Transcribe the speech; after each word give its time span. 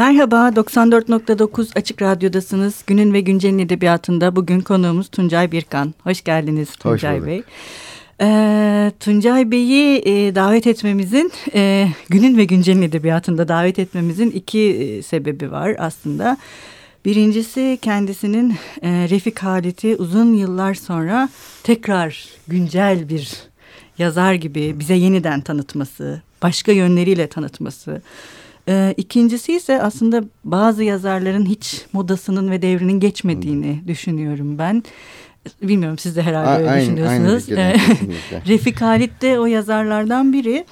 Merhaba, 0.00 0.48
94.9 0.48 1.78
Açık 1.78 2.02
Radyo'dasınız. 2.02 2.82
Günün 2.86 3.12
ve 3.12 3.20
Güncel'in 3.20 3.58
edebiyatında 3.58 4.36
bugün 4.36 4.60
konuğumuz 4.60 5.08
Tuncay 5.08 5.52
Birkan. 5.52 5.94
Hoş 6.02 6.24
geldiniz 6.24 6.70
Tuncay 6.76 7.18
Hoş 7.18 7.26
Bey. 7.26 7.42
Ee, 8.20 8.92
Tuncay 9.00 9.50
Bey'i 9.50 10.02
e, 10.04 10.34
davet 10.34 10.66
etmemizin, 10.66 11.32
e, 11.54 11.88
Günün 12.08 12.36
ve 12.36 12.44
Güncel'in 12.44 12.82
edebiyatında 12.82 13.48
davet 13.48 13.78
etmemizin 13.78 14.30
iki 14.30 14.60
e, 14.60 15.02
sebebi 15.02 15.50
var 15.50 15.76
aslında. 15.78 16.36
Birincisi 17.04 17.78
kendisinin 17.82 18.54
e, 18.82 18.90
Refik 19.10 19.38
Halit'i 19.38 19.96
uzun 19.96 20.32
yıllar 20.34 20.74
sonra 20.74 21.28
tekrar 21.62 22.24
güncel 22.48 23.08
bir 23.08 23.32
yazar 23.98 24.34
gibi 24.34 24.80
bize 24.80 24.94
yeniden 24.94 25.40
tanıtması, 25.40 26.22
başka 26.42 26.72
yönleriyle 26.72 27.26
tanıtması. 27.26 28.02
Ee, 28.70 28.94
ikincisi 28.96 29.52
ise 29.52 29.82
aslında 29.82 30.24
bazı 30.44 30.84
yazarların 30.84 31.46
hiç 31.46 31.82
modasının 31.92 32.50
ve 32.50 32.62
devrinin 32.62 33.00
geçmediğini 33.00 33.80
düşünüyorum 33.86 34.58
ben. 34.58 34.82
Bilmiyorum 35.62 35.98
siz 35.98 36.16
de 36.16 36.22
herhalde 36.22 36.60
öyle 36.60 36.70
aynı, 36.70 36.82
düşünüyorsunuz. 36.82 37.48
Aynı 37.58 37.74
Refik 38.46 38.80
Halit 38.80 39.22
de 39.22 39.40
o 39.40 39.46
yazarlardan 39.46 40.32
biri. 40.32 40.64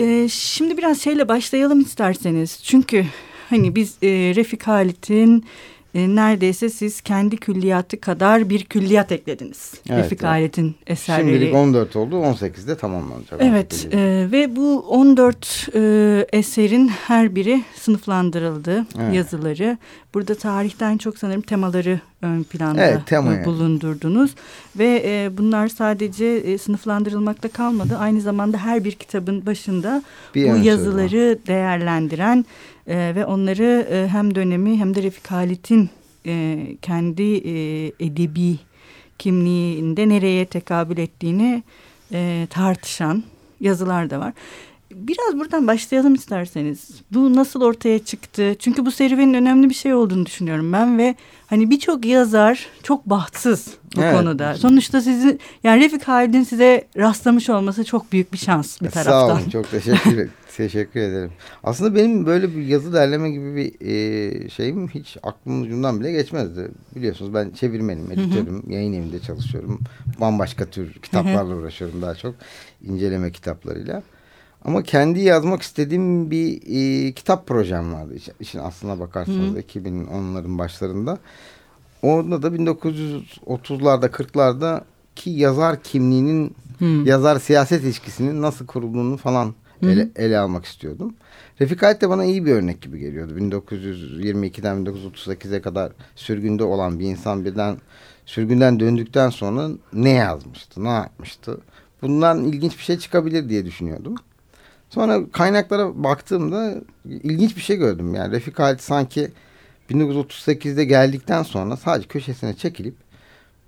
Ee, 0.00 0.28
şimdi 0.30 0.76
biraz 0.76 1.00
şeyle 1.00 1.28
başlayalım 1.28 1.80
isterseniz. 1.80 2.60
Çünkü 2.62 3.06
hani 3.50 3.74
biz 3.74 3.94
e, 4.02 4.08
Refik 4.08 4.62
Halit'in 4.62 5.44
e, 5.94 6.14
neredeyse 6.14 6.70
siz 6.70 7.00
kendi 7.00 7.36
külliyatı 7.36 8.00
kadar 8.00 8.48
bir 8.48 8.64
külliyat 8.64 9.12
eklediniz. 9.12 9.74
Evet, 9.90 10.04
Refik 10.04 10.20
evet. 10.20 10.30
Alet'in 10.30 10.74
eserleri. 10.86 11.32
Şimdilik 11.32 11.54
14 11.54 11.96
oldu 11.96 12.16
18'de 12.16 12.76
tamamlanacak. 12.76 13.40
Evet 13.42 13.88
e, 13.92 14.28
ve 14.32 14.56
bu 14.56 14.78
14 14.88 15.68
e, 15.74 16.26
eserin 16.32 16.88
her 16.88 17.34
biri 17.34 17.62
sınıflandırıldı 17.76 18.86
evet. 19.00 19.14
yazıları. 19.14 19.78
Burada 20.14 20.34
tarihten 20.34 20.98
çok 20.98 21.18
sanırım 21.18 21.40
temaları 21.40 22.00
ön 22.22 22.42
planda 22.42 22.82
evet, 22.82 23.06
tema 23.06 23.32
yani. 23.32 23.44
bulundurdunuz. 23.44 24.34
Ve 24.78 25.02
e, 25.04 25.36
bunlar 25.38 25.68
sadece 25.68 26.26
e, 26.26 26.58
sınıflandırılmakta 26.58 27.48
kalmadı. 27.48 27.96
Aynı 27.98 28.20
zamanda 28.20 28.58
her 28.58 28.84
bir 28.84 28.92
kitabın 28.92 29.46
başında 29.46 30.02
bir 30.34 30.52
bu 30.52 30.56
yazıları 30.56 31.38
değerlendiren 31.46 32.44
e, 32.86 33.14
ve 33.14 33.26
onları 33.26 33.88
e, 33.92 34.08
hem 34.08 34.34
dönemi 34.34 34.78
hem 34.78 34.94
de 34.94 35.02
Refik 35.02 35.30
Halit'in 35.30 35.90
e, 36.26 36.66
kendi 36.82 37.22
e, 37.22 37.86
edebi 38.00 38.58
kimliğinde 39.18 40.08
nereye 40.08 40.44
tekabül 40.44 40.98
ettiğini 40.98 41.62
e, 42.12 42.46
tartışan 42.50 43.24
yazılar 43.60 44.10
da 44.10 44.20
var. 44.20 44.32
Biraz 45.00 45.38
buradan 45.38 45.66
başlayalım 45.66 46.14
isterseniz. 46.14 46.90
Bu 47.10 47.34
nasıl 47.34 47.62
ortaya 47.62 47.98
çıktı? 47.98 48.56
Çünkü 48.58 48.86
bu 48.86 48.90
serüvenin 48.90 49.34
önemli 49.34 49.70
bir 49.70 49.74
şey 49.74 49.94
olduğunu 49.94 50.26
düşünüyorum 50.26 50.72
ben 50.72 50.98
ve 50.98 51.14
hani 51.46 51.70
birçok 51.70 52.04
yazar 52.04 52.66
çok 52.82 53.06
bahtsız 53.06 53.66
bu 53.96 54.02
evet. 54.02 54.14
konuda. 54.14 54.54
Sonuçta 54.54 55.00
sizin 55.00 55.40
yani 55.64 55.84
Refik 55.84 56.02
Halid'in 56.02 56.42
size 56.42 56.84
rastlamış 56.96 57.50
olması 57.50 57.84
çok 57.84 58.12
büyük 58.12 58.32
bir 58.32 58.38
şans 58.38 58.82
bir 58.82 58.90
taraftan. 58.90 59.28
Sağ 59.28 59.40
olun 59.40 59.50
çok 59.50 59.70
teşekkür 59.70 60.28
teşekkür 60.56 61.00
ederim. 61.00 61.30
Aslında 61.64 61.94
benim 61.94 62.26
böyle 62.26 62.56
bir 62.56 62.66
yazı 62.66 62.92
derleme 62.92 63.30
gibi 63.30 63.56
bir 63.56 63.86
e, 63.86 64.48
şeyim 64.48 64.88
hiç 64.88 65.16
aklımın 65.22 65.62
ucundan 65.62 66.00
bile 66.00 66.12
geçmezdi. 66.12 66.70
Biliyorsunuz 66.96 67.34
ben 67.34 67.50
çevirmenim, 67.50 68.12
editörüm, 68.12 68.70
yayın 68.70 68.92
evinde 68.92 69.20
çalışıyorum. 69.20 69.80
Bambaşka 70.20 70.66
tür 70.66 70.92
kitaplarla 70.92 71.54
uğraşıyorum 71.54 72.02
daha 72.02 72.14
çok. 72.14 72.34
inceleme 72.82 73.32
kitaplarıyla. 73.32 74.02
Ama 74.64 74.82
kendi 74.82 75.20
yazmak 75.20 75.62
istediğim 75.62 76.30
bir 76.30 76.62
e, 76.66 77.12
kitap 77.12 77.46
projem 77.46 77.92
vardı. 77.94 78.14
İşin 78.40 78.58
aslına 78.58 79.00
bakarsanız 79.00 79.54
Hı. 79.54 79.60
2010'ların 79.60 80.58
başlarında. 80.58 81.18
Orada 82.02 82.42
da 82.42 82.48
1930'larda 82.48 84.06
40'larda 84.06 84.82
ki 85.16 85.30
yazar 85.30 85.82
kimliğinin 85.82 86.54
Hı. 86.78 86.84
yazar 86.84 87.38
siyaset 87.38 87.82
ilişkisinin 87.82 88.42
nasıl 88.42 88.66
kurulduğunu 88.66 89.16
falan 89.16 89.54
ele, 89.82 90.08
ele 90.16 90.38
almak 90.38 90.64
istiyordum. 90.64 91.14
Refik 91.60 91.82
Halit 91.82 92.00
de 92.00 92.08
bana 92.08 92.24
iyi 92.24 92.44
bir 92.46 92.52
örnek 92.52 92.82
gibi 92.82 92.98
geliyordu. 92.98 93.38
1922'den 93.38 94.76
1938'e 94.86 95.62
kadar 95.62 95.92
sürgünde 96.16 96.64
olan 96.64 96.98
bir 96.98 97.04
insan 97.04 97.44
birden 97.44 97.76
sürgünden 98.26 98.80
döndükten 98.80 99.30
sonra 99.30 99.68
ne 99.92 100.10
yazmıştı, 100.10 100.84
ne 100.84 100.88
yapmıştı? 100.88 101.60
Bundan 102.02 102.44
ilginç 102.44 102.78
bir 102.78 102.82
şey 102.82 102.98
çıkabilir 102.98 103.48
diye 103.48 103.64
düşünüyordum. 103.64 104.14
Sonra 104.90 105.30
kaynaklara 105.32 106.04
baktığımda 106.04 106.74
ilginç 107.04 107.56
bir 107.56 107.60
şey 107.62 107.76
gördüm. 107.76 108.14
Yani 108.14 108.32
Refik 108.32 108.58
Halit 108.58 108.80
sanki 108.80 109.30
1938'de 109.90 110.84
geldikten 110.84 111.42
sonra 111.42 111.76
sadece 111.76 112.08
köşesine 112.08 112.54
çekilip 112.54 112.94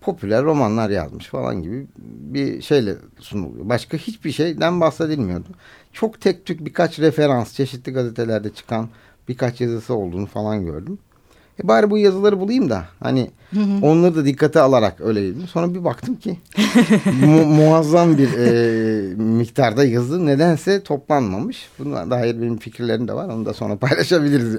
popüler 0.00 0.44
romanlar 0.44 0.91
yazmış 0.91 1.27
falan 1.27 1.62
gibi 1.62 1.87
bir 2.06 2.62
şeyle 2.62 2.94
sunuluyor. 3.19 3.69
Başka 3.69 3.97
hiçbir 3.97 4.33
şeyden 4.33 4.81
bahsedilmiyordu. 4.81 5.49
Çok 5.93 6.21
tek 6.21 6.47
tük 6.47 6.65
birkaç 6.65 6.99
referans 6.99 7.54
çeşitli 7.54 7.93
gazetelerde 7.93 8.53
çıkan 8.53 8.89
birkaç 9.28 9.60
yazısı 9.60 9.94
olduğunu 9.94 10.27
falan 10.27 10.66
gördüm. 10.66 10.99
E 11.64 11.68
bari 11.68 11.90
bu 11.90 11.98
yazıları 11.98 12.40
bulayım 12.40 12.70
da 12.70 12.84
hani 13.00 13.30
hı 13.50 13.60
hı. 13.60 13.86
onları 13.86 14.16
da 14.16 14.24
dikkate 14.24 14.60
alarak 14.60 15.00
öyle 15.00 15.22
dedim. 15.22 15.46
Sonra 15.46 15.74
bir 15.74 15.84
baktım 15.84 16.16
ki 16.16 16.38
mu 17.26 17.44
muazzam 17.44 18.18
bir 18.18 18.32
e, 18.38 19.14
miktarda 19.14 19.84
yazı 19.84 20.26
nedense 20.26 20.82
toplanmamış. 20.82 21.68
Buna 21.78 22.10
dair 22.10 22.42
benim 22.42 22.58
fikirlerim 22.58 23.08
de 23.08 23.12
var. 23.12 23.28
Onu 23.28 23.46
da 23.46 23.52
sonra 23.54 23.76
paylaşabiliriz. 23.78 24.54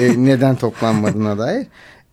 e, 0.00 0.24
neden 0.24 0.56
toplanmadığına 0.56 1.38
dair. 1.38 1.66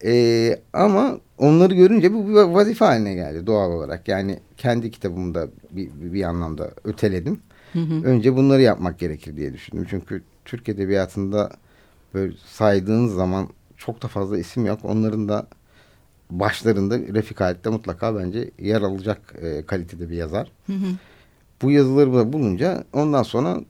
E, 0.05 0.59
ama 0.73 1.17
onları 1.37 1.73
görünce 1.73 2.13
bu 2.13 2.27
bir 2.27 2.33
vazife 2.33 2.85
haline 2.85 3.13
geldi 3.13 3.47
doğal 3.47 3.71
olarak. 3.71 4.07
Yani 4.07 4.39
kendi 4.57 4.91
kitabımda 4.91 5.47
bir, 5.71 5.89
bir 6.13 6.23
anlamda 6.23 6.71
öteledim. 6.83 7.39
Hı 7.73 7.79
hı. 7.79 8.03
Önce 8.03 8.35
bunları 8.35 8.61
yapmak 8.61 8.99
gerekir 8.99 9.37
diye 9.37 9.53
düşündüm. 9.53 9.87
Çünkü 9.89 10.23
Türk 10.45 10.69
Edebiyatı'nda 10.69 11.51
böyle 12.13 12.33
saydığınız 12.45 13.13
zaman 13.13 13.47
çok 13.85 14.03
da 14.03 14.07
fazla 14.07 14.37
isim 14.37 14.65
yok. 14.65 14.79
Onların 14.83 15.29
da 15.29 15.47
başlarında 16.31 16.99
Refik 16.99 17.41
Halit'te 17.41 17.69
mutlaka 17.69 18.15
bence 18.15 18.51
yer 18.59 18.81
alacak 18.81 19.35
e, 19.41 19.65
kalitede 19.65 20.09
bir 20.09 20.15
yazar. 20.15 20.51
Hı 20.67 20.73
hı. 20.73 20.87
Bu 21.61 21.71
yazıları 21.71 22.13
da 22.13 22.33
bulunca 22.33 22.83
ondan 22.93 23.23
sonra 23.23 23.61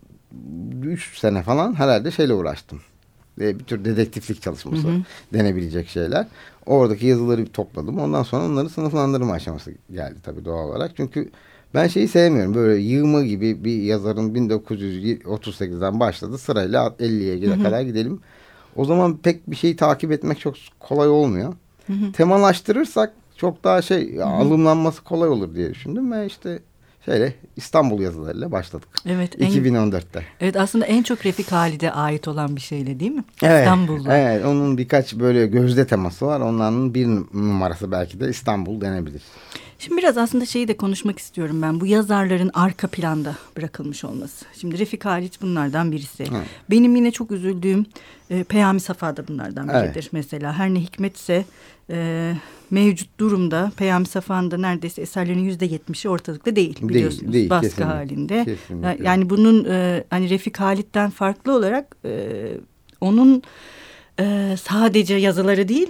üç 0.83 1.19
sene 1.19 1.43
falan 1.43 1.73
herhalde 1.73 2.11
şeyle 2.11 2.33
uğraştım. 2.33 2.81
E, 3.41 3.59
bir 3.59 3.63
tür 3.63 3.85
dedektiflik 3.85 4.41
çalışması 4.41 4.87
hı 4.87 4.91
hı. 4.91 5.01
denebilecek 5.33 5.89
şeyler. 5.89 6.27
Oradaki 6.65 7.05
yazıları 7.05 7.45
topladım. 7.45 7.99
Ondan 7.99 8.23
sonra 8.23 8.45
onları 8.45 8.69
sınıflandırma 8.69 9.33
aşaması 9.33 9.73
geldi 9.91 10.15
tabii 10.23 10.45
doğal 10.45 10.69
olarak. 10.69 10.91
Çünkü 10.97 11.29
ben 11.73 11.87
şeyi 11.87 12.07
sevmiyorum. 12.07 12.53
Böyle 12.53 12.81
yığma 12.81 13.23
gibi 13.23 13.63
bir 13.63 13.81
yazarın 13.81 14.35
1938'den 14.35 15.99
başladı. 15.99 16.37
Sırayla 16.37 16.87
50'ye 16.87 17.63
kadar 17.63 17.81
gidelim. 17.81 18.21
O 18.75 18.85
zaman 18.85 19.17
pek 19.17 19.51
bir 19.51 19.55
şeyi 19.55 19.75
takip 19.75 20.11
etmek 20.11 20.39
çok 20.39 20.55
kolay 20.79 21.09
olmuyor. 21.09 21.53
Hı 21.87 21.93
hı. 21.93 22.11
Temalaştırırsak 22.11 23.13
çok 23.37 23.63
daha 23.63 23.81
şey 23.81 24.15
hı 24.15 24.21
hı. 24.21 24.25
alımlanması 24.25 25.03
kolay 25.03 25.29
olur 25.29 25.55
diye 25.55 25.69
düşündüm 25.69 26.11
ve 26.11 26.25
işte 26.25 26.59
şöyle 27.05 27.33
İstanbul 27.55 28.01
yazılarıyla 28.01 28.51
başladık. 28.51 28.87
Evet. 29.05 29.35
2014'te. 29.35 30.19
En, 30.19 30.25
evet 30.39 30.57
aslında 30.57 30.85
en 30.85 31.03
çok 31.03 31.25
Refik 31.25 31.51
Halide 31.51 31.91
ait 31.91 32.27
olan 32.27 32.55
bir 32.55 32.61
şeyle 32.61 32.99
değil 32.99 33.11
mi? 33.11 33.23
Evet, 33.43 33.59
İstanbul'da. 33.59 34.17
Evet 34.17 34.45
onun 34.45 34.77
birkaç 34.77 35.15
böyle 35.15 35.47
gözde 35.47 35.87
teması 35.87 36.25
var. 36.25 36.39
Onların 36.39 36.93
bir 36.93 37.07
numarası 37.33 37.91
belki 37.91 38.19
de 38.19 38.29
İstanbul 38.29 38.81
denebilir. 38.81 39.21
Şimdi 39.81 39.97
biraz 39.97 40.17
aslında 40.17 40.45
şeyi 40.45 40.67
de 40.67 40.77
konuşmak 40.77 41.19
istiyorum 41.19 41.61
ben. 41.61 41.79
Bu 41.79 41.85
yazarların 41.85 42.51
arka 42.53 42.87
planda 42.87 43.35
bırakılmış 43.57 44.03
olması. 44.03 44.45
Şimdi 44.61 44.79
Refik 44.79 45.05
Halit 45.05 45.41
bunlardan 45.41 45.91
birisi. 45.91 46.23
Evet. 46.23 46.47
Benim 46.69 46.95
yine 46.95 47.11
çok 47.11 47.31
üzüldüğüm 47.31 47.85
e, 48.29 48.43
Peyami 48.43 48.79
Safa 48.79 49.17
da 49.17 49.27
bunlardan 49.27 49.67
biridir 49.67 49.91
evet. 49.93 50.09
mesela. 50.11 50.53
Her 50.53 50.73
ne 50.73 50.79
hikmetse 50.79 51.45
e, 51.89 52.33
mevcut 52.71 53.19
durumda 53.19 53.71
Peyami 53.77 54.05
Safa'nın 54.05 54.51
da 54.51 54.57
neredeyse 54.57 55.01
eserlerinin 55.01 55.43
yüzde 55.43 55.65
yetmişi 55.65 56.09
ortalıkta 56.09 56.55
değil 56.55 56.79
biliyorsunuz. 56.81 57.21
Değil, 57.21 57.33
değil, 57.33 57.49
baskı 57.49 57.69
kesinlikle, 57.69 57.93
halinde. 57.93 58.45
Kesinlikle. 58.45 58.97
Yani 59.03 59.29
bunun 59.29 59.65
e, 59.65 60.03
hani 60.09 60.29
Refik 60.29 60.59
Halit'ten 60.59 61.09
farklı 61.09 61.55
olarak 61.55 61.95
e, 62.05 62.47
onun 63.01 63.43
e, 64.19 64.55
sadece 64.63 65.15
yazıları 65.15 65.67
değil 65.67 65.89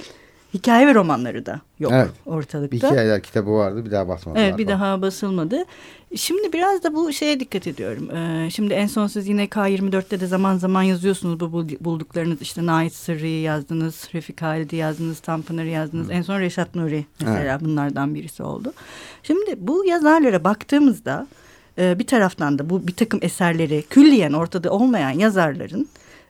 hikaye 0.54 0.88
ve 0.88 0.94
romanları 0.94 1.46
da 1.46 1.62
yok 1.80 1.92
evet. 1.96 2.10
ortalıkta. 2.26 2.72
Bir 2.72 2.78
hikayeler 2.78 3.22
kitabı 3.22 3.52
vardı 3.52 3.86
bir 3.86 3.92
daha 3.92 4.08
basmadı. 4.08 4.40
Evet 4.40 4.58
bir 4.58 4.68
daha 4.68 5.02
basılmadı. 5.02 5.64
Şimdi 6.16 6.54
biraz 6.54 6.84
da 6.84 6.96
bu 6.96 7.14
şeye 7.14 7.40
dikkat 7.40 7.68
ediyorum. 7.68 8.16
Ee, 8.16 8.50
şimdi 8.50 8.74
en 8.74 8.88
son 8.88 9.08
siz 9.08 9.28
yine 9.28 9.46
K24'te 9.46 10.20
de 10.20 10.28
zaman 10.28 10.58
zaman 10.58 10.84
yazıyorsunuz 10.84 11.40
bu 11.40 11.68
bulduklarınız. 11.82 12.42
işte 12.42 12.66
Nait 12.66 12.94
Sırrı'yı 12.94 13.42
yazdınız, 13.42 14.10
Refik 14.14 14.42
Halid'i 14.42 14.76
yazdınız, 14.76 15.20
Tanpınar'ı 15.20 15.68
yazdınız. 15.68 16.08
Hı. 16.08 16.12
En 16.12 16.22
son 16.22 16.40
Reşat 16.40 16.76
Nuri 16.76 17.06
mesela 17.20 17.54
evet. 17.54 17.62
bunlardan 17.62 18.16
birisi 18.16 18.44
oldu. 18.44 18.74
Şimdi 19.24 19.56
bu 19.58 19.86
yazarlara 19.86 20.44
baktığımızda 20.44 21.28
e, 21.78 22.00
bir 22.00 22.08
taraftan 22.08 22.60
da 22.60 22.70
bu 22.70 22.88
bir 22.88 22.96
takım 22.96 23.20
eserleri 23.24 23.84
külliyen 23.90 24.34
ortada 24.34 24.72
olmayan 24.72 25.12
yazarların 25.12 25.88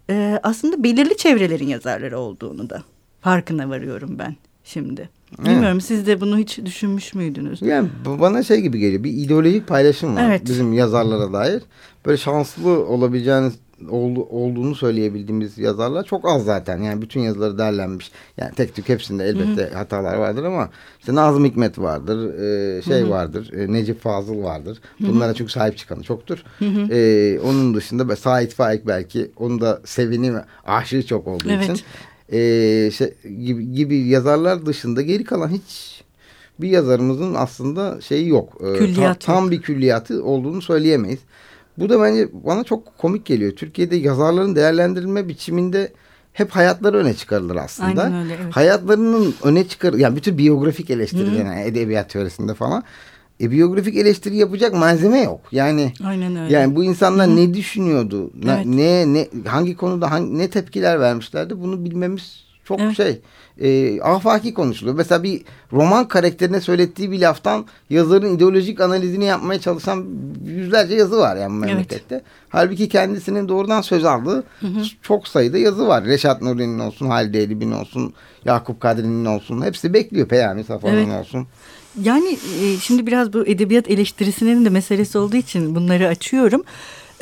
e, 0.10 0.40
aslında 0.44 0.84
belirli 0.84 1.18
çevrelerin 1.18 1.68
yazarları 1.68 2.20
olduğunu 2.20 2.70
da 2.70 2.84
farkına 3.22 3.70
varıyorum 3.70 4.20
ben 4.20 4.36
şimdi. 4.64 5.10
Bilmiyorum 5.40 5.68
evet. 5.72 5.84
siz 5.84 6.08
de 6.08 6.22
bunu 6.22 6.38
hiç 6.38 6.60
düşünmüş 6.66 7.14
müydünüz? 7.14 7.62
Yani 7.62 7.90
bana 8.06 8.44
şey 8.44 8.62
gibi 8.62 8.80
geliyor. 8.80 9.04
Bir 9.04 9.14
ideolojik 9.14 9.68
paylaşım 9.68 10.16
var 10.16 10.24
evet. 10.26 10.46
bizim 10.46 10.74
yazarlara 10.74 11.34
dair. 11.34 11.62
Böyle 12.06 12.18
şanslı 12.18 12.88
olabileceğiniz 12.88 13.54
olduğunu 13.90 14.76
söyleyebildiğimiz 14.76 15.58
yazarlar 15.58 16.04
çok 16.04 16.30
az 16.30 16.46
zaten. 16.46 16.82
Yani 16.82 17.02
bütün 17.02 17.20
yazıları 17.20 17.58
derlenmiş. 17.58 18.12
Yani 18.38 18.52
tek 18.56 18.76
tük 18.76 18.90
hepsinde 18.90 19.26
elbette 19.26 19.64
Hı 19.64 19.68
-hı. 19.68 19.74
hatalar 19.74 20.16
vardır 20.16 20.44
ama 20.44 20.70
işte 21.00 21.16
Nazım 21.16 21.46
Hikmet 21.46 21.80
vardır, 21.80 22.34
e, 22.34 22.82
şey 22.82 23.02
Hı 23.02 23.06
-hı. 23.06 23.10
vardır, 23.10 23.54
e, 23.54 23.74
Necip 23.74 24.02
Fazıl 24.02 24.44
vardır. 24.44 24.82
Bunlara 25.00 25.30
Hı 25.30 25.34
-hı. 25.34 25.38
çünkü 25.38 25.52
sahip 25.52 25.78
çıkanı 25.78 26.04
çoktur. 26.04 26.44
Hı 26.60 26.66
-hı. 26.66 26.94
E, 26.94 27.40
onun 27.40 27.74
dışında 27.74 28.16
Sait 28.16 28.54
Faik 28.54 28.88
belki 28.88 29.32
onun 29.38 29.62
da 29.62 29.82
sevini 29.86 30.36
ve 30.36 30.46
aşığı 30.66 31.06
çok 31.06 31.28
olduğu 31.28 31.50
evet. 31.50 31.64
için 31.64 31.80
e, 32.32 32.92
şey, 32.92 33.14
gibi, 33.24 33.72
gibi 33.72 33.98
yazarlar 33.98 34.66
dışında 34.66 35.02
geri 35.02 35.24
kalan 35.24 35.50
hiç 35.50 36.02
bir 36.62 36.70
yazarımızın 36.70 37.34
aslında 37.34 38.02
şeyi 38.02 38.28
yok. 38.28 38.62
E, 38.62 38.94
tam, 38.94 39.16
tam 39.16 39.52
bir 39.52 39.62
külliyatı 39.62 40.24
olduğunu 40.24 40.62
söyleyemeyiz. 40.62 41.20
Bu 41.78 41.90
da 41.90 42.02
bence 42.02 42.30
bana 42.34 42.64
çok 42.64 42.98
komik 42.98 43.26
geliyor. 43.26 43.52
Türkiye'de 43.52 43.96
yazarların 43.96 44.56
değerlendirilme 44.56 45.28
biçiminde 45.28 45.92
hep 46.34 46.52
hayatları 46.52 46.98
öne 46.98 47.14
çıkarılır 47.14 47.56
aslında. 47.56 48.04
Aynen 48.04 48.24
öyle, 48.24 48.38
evet. 48.44 48.56
Hayatlarının 48.56 49.36
öne 49.44 49.68
çıkar 49.68 49.94
yani 49.94 50.16
bütün 50.16 50.38
biyografik 50.38 50.90
eleştiri 50.90 51.36
yani 51.36 51.62
edebiyat 51.62 52.10
teorisinde 52.10 52.54
falan. 52.54 52.84
E, 53.42 53.52
biyografik 53.52 53.98
eleştiri 53.98 54.38
yapacak 54.38 54.74
malzeme 54.74 55.20
yok. 55.20 55.40
Yani 55.52 55.94
Aynen 56.04 56.36
öyle. 56.36 56.54
Yani 56.54 56.76
bu 56.76 56.84
insanlar 56.84 57.28
Hı 57.28 57.32
-hı. 57.32 57.36
ne 57.36 57.54
düşünüyordu? 57.54 58.32
Evet. 58.46 58.66
Ne 58.66 59.14
ne 59.14 59.28
hangi 59.50 59.76
konuda 59.76 60.12
hangi 60.12 60.38
ne 60.38 60.50
tepkiler 60.50 61.00
vermişlerdi? 61.00 61.62
Bunu 61.62 61.86
bilmemiz 61.86 62.44
çok 62.66 62.80
evet. 62.80 62.98
şey 62.98 63.22
e, 63.62 64.02
afaki 64.02 64.54
konuşuluyor. 64.54 64.98
Mesela 64.98 65.24
bir 65.24 65.42
roman 65.74 66.08
karakterine 66.08 66.62
söylettiği 66.62 67.12
bir 67.12 67.20
laftan 67.20 67.66
yazarın 67.90 68.36
ideolojik 68.36 68.82
analizini 68.82 69.26
yapmaya 69.26 69.60
çalışan 69.60 70.06
yüzlerce 70.46 70.96
yazı 70.96 71.18
var 71.18 71.36
yani 71.36 71.60
memlekette. 71.60 72.16
Evet. 72.16 72.24
Halbuki 72.50 72.90
kendisinin 72.90 73.50
doğrudan 73.50 73.82
söz 73.82 74.06
aldığı 74.06 74.44
hı 74.60 74.68
hı. 74.68 74.84
çok 75.02 75.28
sayıda 75.28 75.58
yazı 75.58 75.88
var. 75.88 76.06
Reşat 76.06 76.42
Nuri'nin 76.42 76.80
olsun, 76.80 77.08
Halide 77.08 77.44
Edip'in 77.44 77.72
olsun, 77.72 78.14
Yakup 78.46 78.82
Kadri'nin 78.82 79.26
olsun. 79.26 79.62
Hepsi 79.62 79.94
bekliyor 79.94 80.28
Peyami 80.28 80.64
Safa'nın 80.64 81.10
evet. 81.10 81.20
olsun. 81.20 81.48
Yani 82.04 82.38
e, 82.64 82.78
şimdi 82.78 83.08
biraz 83.08 83.34
bu 83.34 83.48
edebiyat 83.48 83.90
eleştirisinin 83.90 84.66
de 84.66 84.70
meselesi 84.70 85.18
olduğu 85.18 85.36
için 85.36 85.76
bunları 85.76 86.08
açıyorum. 86.08 86.64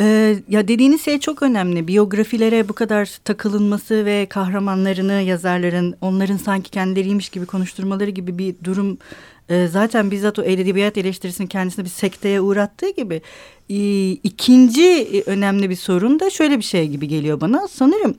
Ee, 0.01 0.35
ya 0.49 0.67
dediğiniz 0.67 1.05
şey 1.05 1.19
çok 1.19 1.43
önemli. 1.43 1.87
Biyografilere 1.87 2.69
bu 2.69 2.73
kadar 2.73 3.17
takılınması 3.25 4.05
ve 4.05 4.25
kahramanlarını 4.29 5.13
yazarların 5.13 5.95
onların 6.01 6.37
sanki 6.37 6.71
kendileriymiş 6.71 7.29
gibi 7.29 7.45
konuşturmaları 7.45 8.09
gibi 8.09 8.37
bir 8.37 8.55
durum 8.63 8.97
e, 9.49 9.67
zaten 9.67 10.11
bizzat 10.11 10.39
o 10.39 10.43
edebiyat 10.43 10.97
eleştirisinin 10.97 11.47
kendisini 11.47 11.85
bir 11.85 11.89
sekteye 11.89 12.41
uğrattığı 12.41 12.89
gibi 12.89 13.21
e, 13.69 14.09
ikinci 14.11 15.23
önemli 15.25 15.69
bir 15.69 15.75
sorun 15.75 16.19
da 16.19 16.29
şöyle 16.29 16.57
bir 16.57 16.63
şey 16.63 16.87
gibi 16.87 17.07
geliyor 17.07 17.41
bana. 17.41 17.67
Sanırım 17.67 18.15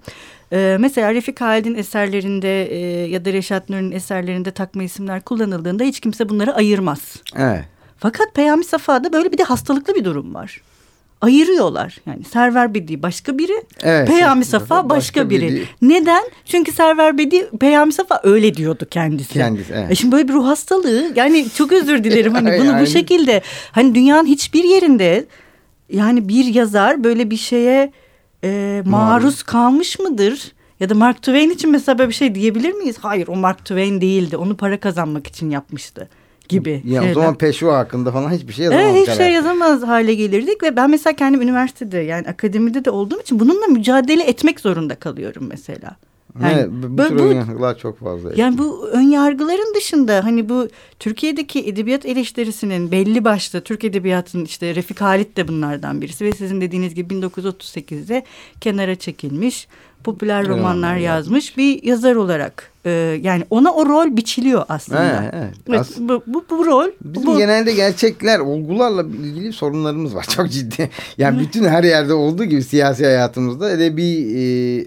e, 0.53 0.77
mesela 0.81 1.15
Refik 1.15 1.41
Halid'in 1.41 1.75
eserlerinde 1.75 2.65
e, 2.65 3.07
ya 3.07 3.25
da 3.25 3.33
Reşat 3.33 3.69
Nuri'nin 3.69 3.93
eserlerinde 3.93 4.51
takma 4.51 4.83
isimler 4.83 5.21
kullanıldığında 5.21 5.85
hiç 5.85 6.01
kimse 6.01 6.29
bunları 6.29 6.55
ayırmaz. 6.55 7.17
Evet. 7.37 7.65
Fakat 7.99 8.35
Peyami 8.35 8.65
Safa'da 8.65 9.13
böyle 9.13 9.33
bir 9.33 9.39
de 9.39 9.43
hastalıklı 9.43 9.95
bir 9.95 10.05
durum 10.05 10.35
var 10.35 10.61
ayırıyorlar. 11.21 11.97
Yani 12.07 12.25
Server 12.25 12.75
Bedi 12.75 13.03
başka 13.03 13.39
biri, 13.39 13.65
evet, 13.83 14.09
Peyami 14.09 14.45
Safa 14.45 14.75
başka, 14.75 14.89
başka 14.89 15.31
biri. 15.31 15.49
biri. 15.49 15.65
Neden? 15.83 16.23
Çünkü 16.45 16.73
Server 16.73 17.19
Bedi 17.19 17.51
Peyami 17.61 17.93
Safa 17.93 18.21
öyle 18.23 18.55
diyordu 18.55 18.87
kendisi. 18.91 19.35
Kendisi 19.35 19.73
evet. 19.73 19.91
E 19.91 19.95
şimdi 19.95 20.13
böyle 20.13 20.29
bir 20.29 20.33
ruh 20.33 20.47
hastalığı 20.47 21.13
yani 21.17 21.47
çok 21.55 21.73
özür 21.73 22.05
dilerim 22.05 22.35
hani 22.35 22.47
bunu 22.61 22.67
yani. 22.67 22.83
bu 22.83 22.87
şekilde 22.87 23.43
hani 23.73 23.95
dünyanın 23.95 24.27
hiçbir 24.27 24.65
yerinde 24.65 25.27
yani 25.93 26.29
bir 26.29 26.45
yazar 26.45 27.05
böyle 27.05 27.31
bir 27.31 27.37
şeye 27.37 27.93
e, 28.45 28.83
maruz 28.87 29.43
kalmış 29.43 29.99
mıdır? 29.99 30.53
Ya 30.81 30.89
da 30.89 30.95
Mark 30.95 31.17
Twain 31.17 31.51
için 31.51 31.71
mesela 31.71 31.99
böyle 31.99 32.09
bir 32.09 32.15
şey 32.15 32.35
diyebilir 32.35 32.73
miyiz? 32.73 32.97
Hayır 33.01 33.29
o 33.29 33.37
Mark 33.37 33.59
Twain 33.59 34.01
değildi. 34.01 34.37
Onu 34.37 34.57
para 34.57 34.81
kazanmak 34.81 35.27
için 35.27 35.51
yapmıştı 35.51 36.09
gibi. 36.49 36.83
Ya 36.85 37.01
şeyler. 37.01 37.17
o 37.17 37.21
zaman 37.21 37.35
peşva 37.35 37.79
hakkında 37.79 38.13
falan 38.13 38.31
hiçbir 38.31 38.53
şey 38.53 38.65
yazamaz. 38.65 38.87
Evet 38.87 39.01
hiçbir 39.01 39.25
şey 39.25 39.33
yazamaz 39.33 39.83
hale 39.83 40.15
gelirdik 40.15 40.63
ve 40.63 40.77
ben 40.77 40.91
mesela 40.91 41.17
kendim 41.17 41.43
üniversitede 41.43 41.99
yani 41.99 42.29
akademide 42.29 42.85
de 42.85 42.91
olduğum 42.91 43.21
için 43.21 43.41
bununla 43.41 43.67
mücadele 43.67 44.23
etmek 44.23 44.61
zorunda 44.61 44.95
kalıyorum 44.95 45.47
mesela. 45.49 45.97
Yani, 46.43 46.53
evet, 46.53 46.69
bu, 46.71 46.99
bu 46.99 47.09
tür 47.09 47.17
önyargılar 47.17 47.79
çok 47.79 47.99
fazla. 47.99 48.33
Yani 48.37 48.59
bu 48.59 48.89
önyargıların 48.89 49.75
dışında 49.75 50.25
hani 50.25 50.49
bu 50.49 50.69
Türkiye'deki 50.99 51.69
edebiyat 51.69 52.07
eleştirisinin 52.07 52.91
belli 52.91 53.25
başlı 53.25 53.61
Türk 53.61 53.85
edebiyatının 53.85 54.45
işte 54.45 54.75
Refik 54.75 55.01
Halit 55.01 55.37
de 55.37 55.49
bunlardan 55.49 56.01
birisi 56.01 56.25
ve 56.25 56.33
sizin 56.33 56.61
dediğiniz 56.61 56.95
gibi 56.95 57.15
1938'de 57.15 58.25
kenara 58.61 58.95
çekilmiş 58.95 59.69
popüler 60.05 60.49
romanlar 60.49 60.95
evet, 60.95 61.05
yazmış 61.05 61.57
bir 61.57 61.83
yazar 61.83 62.15
olarak 62.15 62.70
e, 62.85 62.91
yani 63.23 63.45
ona 63.51 63.73
o 63.73 63.87
rol 63.87 64.17
biçiliyor 64.17 64.65
aslında. 64.69 65.31
Evet. 65.33 65.55
evet 65.69 65.81
As 65.81 65.99
bu, 65.99 66.23
bu, 66.27 66.45
bu 66.51 66.67
rol. 66.67 66.89
Bizim 67.05 67.27
bu. 67.27 67.39
genelde 67.39 67.73
gerçekler, 67.73 68.39
olgularla 68.39 69.03
ilgili 69.03 69.53
sorunlarımız 69.53 70.15
var 70.15 70.27
çok 70.37 70.51
ciddi. 70.51 70.91
Yani 71.19 71.41
bütün 71.41 71.65
her 71.65 71.85
yerde 71.85 72.15
olduğu 72.15 72.45
gibi 72.45 72.63
siyasi 72.63 73.05
hayatımızda 73.05 73.71
edebi 73.71 74.05
e, 74.05 74.41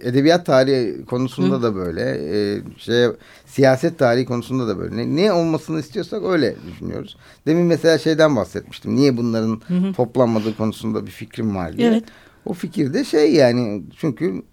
edebiyat 0.09 0.45
tarihi 0.45 1.05
konusunda 1.05 1.55
Hı. 1.55 1.63
da 1.63 1.75
böyle, 1.75 2.01
e, 2.01 2.61
şey 2.77 3.07
siyaset 3.45 3.99
tarihi 3.99 4.25
konusunda 4.25 4.67
da 4.67 4.79
böyle. 4.79 4.97
Ne, 4.97 5.15
ne 5.15 5.31
olmasını 5.31 5.79
istiyorsak 5.79 6.23
öyle 6.25 6.55
düşünüyoruz. 6.71 7.17
Demin 7.47 7.65
mesela 7.65 7.97
şeyden 7.97 8.35
bahsetmiştim. 8.35 8.95
Niye 8.95 9.17
bunların 9.17 9.61
Hı. 9.67 9.93
toplanmadığı 9.93 10.57
konusunda 10.57 11.05
bir 11.05 11.11
fikrim 11.11 11.55
var 11.55 11.77
diye. 11.77 11.87
Evet. 11.87 12.03
O 12.45 12.53
fikir 12.53 12.93
de 12.93 13.03
şey 13.03 13.33
yani 13.33 13.83
çünkü 13.97 14.43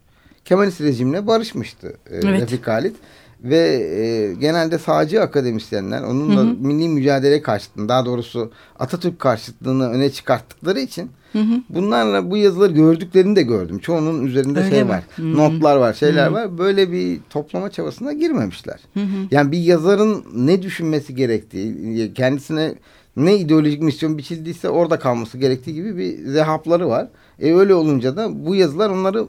Kemalist 0.44 0.80
rejimle 0.80 1.26
barışmıştı 1.26 1.96
e, 2.10 2.16
evet. 2.16 2.40
Refik 2.42 2.68
Halit. 2.68 2.96
Ve 3.44 3.58
e, 3.58 4.34
genelde 4.34 4.78
sağcı 4.78 5.22
akademisyenler 5.22 6.02
onun 6.02 6.36
da 6.36 6.44
milli 6.68 6.88
mücadele 6.88 7.42
karşıtlığını 7.42 7.88
daha 7.88 8.06
doğrusu 8.06 8.52
Atatürk 8.78 9.18
karşıtlığını 9.18 9.88
öne 9.90 10.10
çıkarttıkları 10.10 10.80
için 10.80 11.10
hı 11.32 11.38
hı. 11.38 11.62
bunlarla 11.68 12.30
bu 12.30 12.36
yazıları 12.36 12.72
gördüklerini 12.72 13.36
de 13.36 13.42
gördüm. 13.42 13.78
Çoğunun 13.78 14.26
üzerinde 14.26 14.58
Öyle 14.58 14.70
şey 14.70 14.84
mi? 14.84 14.88
var. 14.88 15.02
Hı. 15.16 15.36
Notlar 15.36 15.76
var, 15.76 15.92
şeyler 15.92 16.26
hı 16.26 16.30
hı. 16.30 16.34
var. 16.34 16.58
Böyle 16.58 16.92
bir 16.92 17.20
toplama 17.30 17.70
çabasına 17.70 18.12
girmemişler. 18.12 18.80
Hı 18.94 19.00
hı. 19.00 19.26
Yani 19.30 19.52
bir 19.52 19.58
yazarın 19.58 20.24
ne 20.34 20.62
düşünmesi 20.62 21.14
gerektiği, 21.14 22.14
kendisine 22.14 22.74
ne 23.16 23.36
ideolojik 23.36 23.82
misyon 23.82 24.18
biçildiyse 24.18 24.68
orada 24.68 24.98
kalması 24.98 25.38
gerektiği 25.38 25.74
gibi 25.74 25.96
bir 25.96 26.26
zehapları 26.26 26.88
var. 26.88 27.08
E 27.38 27.54
öyle 27.54 27.74
olunca 27.74 28.16
da 28.16 28.46
bu 28.46 28.54
yazılar 28.54 28.90
onları 28.90 29.26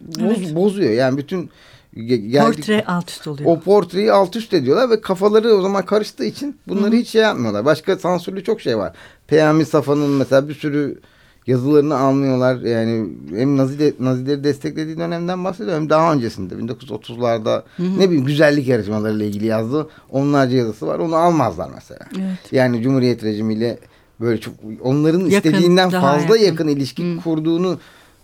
boz, 0.00 0.38
evet. 0.38 0.54
bozuyor. 0.54 0.92
Yani 0.92 1.18
bütün 1.18 1.50
geldik, 1.96 2.56
portre 2.56 2.84
alt 2.86 3.10
üst 3.10 3.28
oluyor. 3.28 3.50
O 3.50 3.60
portreyi 3.60 4.12
alt 4.12 4.36
üst 4.36 4.54
ediyorlar 4.54 4.90
ve 4.90 5.00
kafaları 5.00 5.54
o 5.54 5.62
zaman 5.62 5.84
karıştığı 5.84 6.24
için 6.24 6.56
bunları 6.68 6.92
Hı. 6.92 6.96
hiç 6.96 7.08
şey 7.08 7.22
yapmıyorlar. 7.22 7.64
Başka 7.64 7.96
sansürlü 7.96 8.44
çok 8.44 8.60
şey 8.60 8.78
var. 8.78 8.92
Peyami 9.26 9.64
Safa'nın 9.64 10.10
mesela 10.10 10.48
bir 10.48 10.54
sürü 10.54 11.00
yazılarını 11.48 11.96
almıyorlar. 11.96 12.56
Yani 12.56 13.08
hem 13.30 13.56
Nazi 13.56 13.94
Nazileri 13.98 14.44
desteklediği 14.44 14.98
dönemden 14.98 15.44
bahsediyor 15.44 15.76
hem 15.76 15.90
daha 15.90 16.12
öncesinde 16.12 16.54
1930'larda 16.54 17.62
ne 17.78 18.10
bileyim 18.10 18.24
güzellik 18.24 18.68
yarışmalarıyla 18.68 19.26
ilgili 19.26 19.46
yazdığı 19.46 19.88
onlarca 20.10 20.56
yazısı 20.56 20.86
var. 20.86 20.98
Onu 20.98 21.16
almazlar 21.16 21.70
mesela. 21.74 22.00
Evet. 22.18 22.52
Yani 22.52 22.82
Cumhuriyet 22.82 23.24
rejimiyle 23.24 23.78
böyle 24.20 24.40
çok 24.40 24.54
onların 24.80 25.20
yakın, 25.20 25.30
istediğinden 25.30 25.90
fazla 25.90 26.36
yakın, 26.36 26.44
yakın 26.46 26.68
ilişki 26.68 27.14
Hı. 27.14 27.20
kurduğunu 27.22 27.78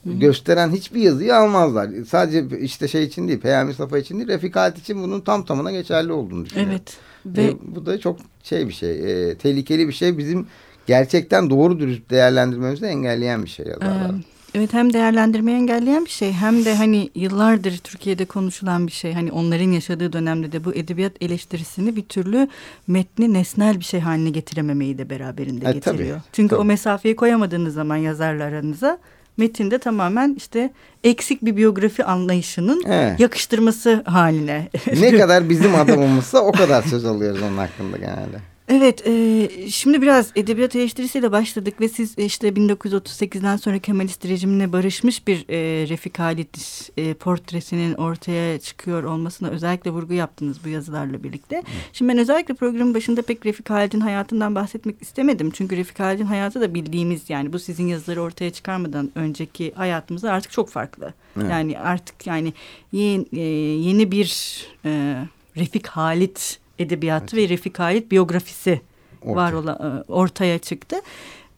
gösteren 0.04 0.70
hiçbir 0.70 1.00
yazıyı 1.00 1.36
almazlar. 1.36 1.90
Sadece 2.08 2.58
işte 2.60 2.88
şey 2.88 3.04
için 3.04 3.28
değil, 3.28 3.40
Peyami 3.40 3.74
Safa 3.74 3.98
için 3.98 4.16
değil, 4.18 4.28
Refikat 4.28 4.78
için 4.78 5.02
bunun 5.02 5.20
tam 5.20 5.44
tamına 5.44 5.72
geçerli 5.72 6.12
olduğunu 6.12 6.44
düşünüyorum. 6.44 6.72
Evet. 6.72 6.96
Ve... 7.26 7.44
E, 7.44 7.56
bu 7.62 7.86
da 7.86 8.00
çok 8.00 8.18
şey 8.42 8.68
bir 8.68 8.72
şey, 8.72 9.30
e, 9.30 9.34
tehlikeli 9.34 9.88
bir 9.88 9.92
şey. 9.92 10.18
Bizim 10.18 10.46
gerçekten 10.86 11.50
doğru 11.50 11.78
dürüst 11.78 12.10
değerlendirmemizi 12.10 12.86
engelleyen 12.86 13.42
bir 13.42 13.48
şey 13.48 13.66
yazarlar. 13.66 14.10
Evet. 14.10 14.24
Evet 14.56 14.72
hem 14.72 14.92
değerlendirmeyi 14.92 15.56
engelleyen 15.56 16.04
bir 16.04 16.10
şey 16.10 16.32
hem 16.32 16.64
de 16.64 16.74
hani 16.74 17.10
yıllardır 17.14 17.78
Türkiye'de 17.78 18.24
konuşulan 18.24 18.86
bir 18.86 18.92
şey. 18.92 19.12
Hani 19.12 19.32
onların 19.32 19.72
yaşadığı 19.72 20.12
dönemde 20.12 20.52
de 20.52 20.64
bu 20.64 20.74
edebiyat 20.74 21.12
eleştirisini 21.20 21.96
bir 21.96 22.02
türlü 22.02 22.48
metni 22.86 23.32
nesnel 23.32 23.80
bir 23.80 23.84
şey 23.84 24.00
haline 24.00 24.30
getirememeyi 24.30 24.98
de 24.98 25.10
beraberinde 25.10 25.68
e, 25.68 25.72
getiriyor. 25.72 26.18
Tabii, 26.18 26.22
Çünkü 26.32 26.48
tabii. 26.48 26.60
o 26.60 26.64
mesafeyi 26.64 27.16
koyamadığınız 27.16 27.74
zaman 27.74 27.96
yazarlarınıza 27.96 28.98
metinde 29.36 29.78
tamamen 29.78 30.34
işte 30.36 30.70
eksik 31.04 31.44
bir 31.44 31.56
biyografi 31.56 32.04
anlayışının 32.04 32.82
evet. 32.86 33.20
yakıştırması 33.20 34.02
haline. 34.06 34.68
Ne 35.00 35.16
kadar 35.18 35.48
bizim 35.48 35.74
adamımızsa 35.74 36.38
o 36.38 36.52
kadar 36.52 36.82
söz 36.82 37.04
alıyoruz 37.04 37.42
onun 37.42 37.58
hakkında 37.58 37.96
genelde. 37.96 38.53
Evet, 38.68 39.06
e, 39.06 39.48
şimdi 39.70 40.02
biraz 40.02 40.32
edebiyat 40.36 40.76
eleştirisiyle 40.76 41.32
başladık 41.32 41.80
ve 41.80 41.88
siz 41.88 42.18
işte 42.18 42.48
1938'den 42.48 43.56
sonra 43.56 43.78
Kemalist 43.78 44.24
rejimle 44.24 44.72
barışmış 44.72 45.26
bir 45.26 45.44
e, 45.48 45.88
Refik 45.88 46.18
Halit 46.18 46.90
e, 46.96 47.14
portresinin 47.14 47.94
ortaya 47.94 48.60
çıkıyor 48.60 49.04
olmasına 49.04 49.48
özellikle 49.48 49.90
vurgu 49.90 50.14
yaptınız 50.14 50.64
bu 50.64 50.68
yazılarla 50.68 51.22
birlikte. 51.22 51.62
Şimdi 51.92 52.12
ben 52.12 52.18
özellikle 52.18 52.54
programın 52.54 52.94
başında 52.94 53.22
pek 53.22 53.46
Refik 53.46 53.70
Halit'in 53.70 54.00
hayatından 54.00 54.54
bahsetmek 54.54 55.02
istemedim. 55.02 55.50
Çünkü 55.50 55.76
Refik 55.76 56.00
Halit'in 56.00 56.26
hayatı 56.26 56.60
da 56.60 56.74
bildiğimiz 56.74 57.30
yani 57.30 57.52
bu 57.52 57.58
sizin 57.58 57.86
yazıları 57.86 58.22
ortaya 58.22 58.50
çıkarmadan 58.50 59.10
önceki 59.14 59.72
hayatımızda 59.74 60.32
artık 60.32 60.52
çok 60.52 60.70
farklı. 60.70 61.14
Evet. 61.36 61.50
Yani 61.50 61.78
artık 61.78 62.26
yani 62.26 62.52
yeni, 62.92 63.26
e, 63.32 63.40
yeni 63.88 64.10
bir 64.10 64.60
e, 64.84 65.16
Refik 65.56 65.86
Halit 65.86 66.63
edebiyatı 66.78 67.36
evet. 67.36 67.50
ve 67.50 67.54
Refik 67.54 67.78
Halit 67.78 68.10
biyografisi 68.10 68.80
Orta. 69.22 69.36
var 69.36 69.52
olan, 69.52 70.02
e, 70.08 70.12
ortaya 70.12 70.58
çıktı. 70.58 70.96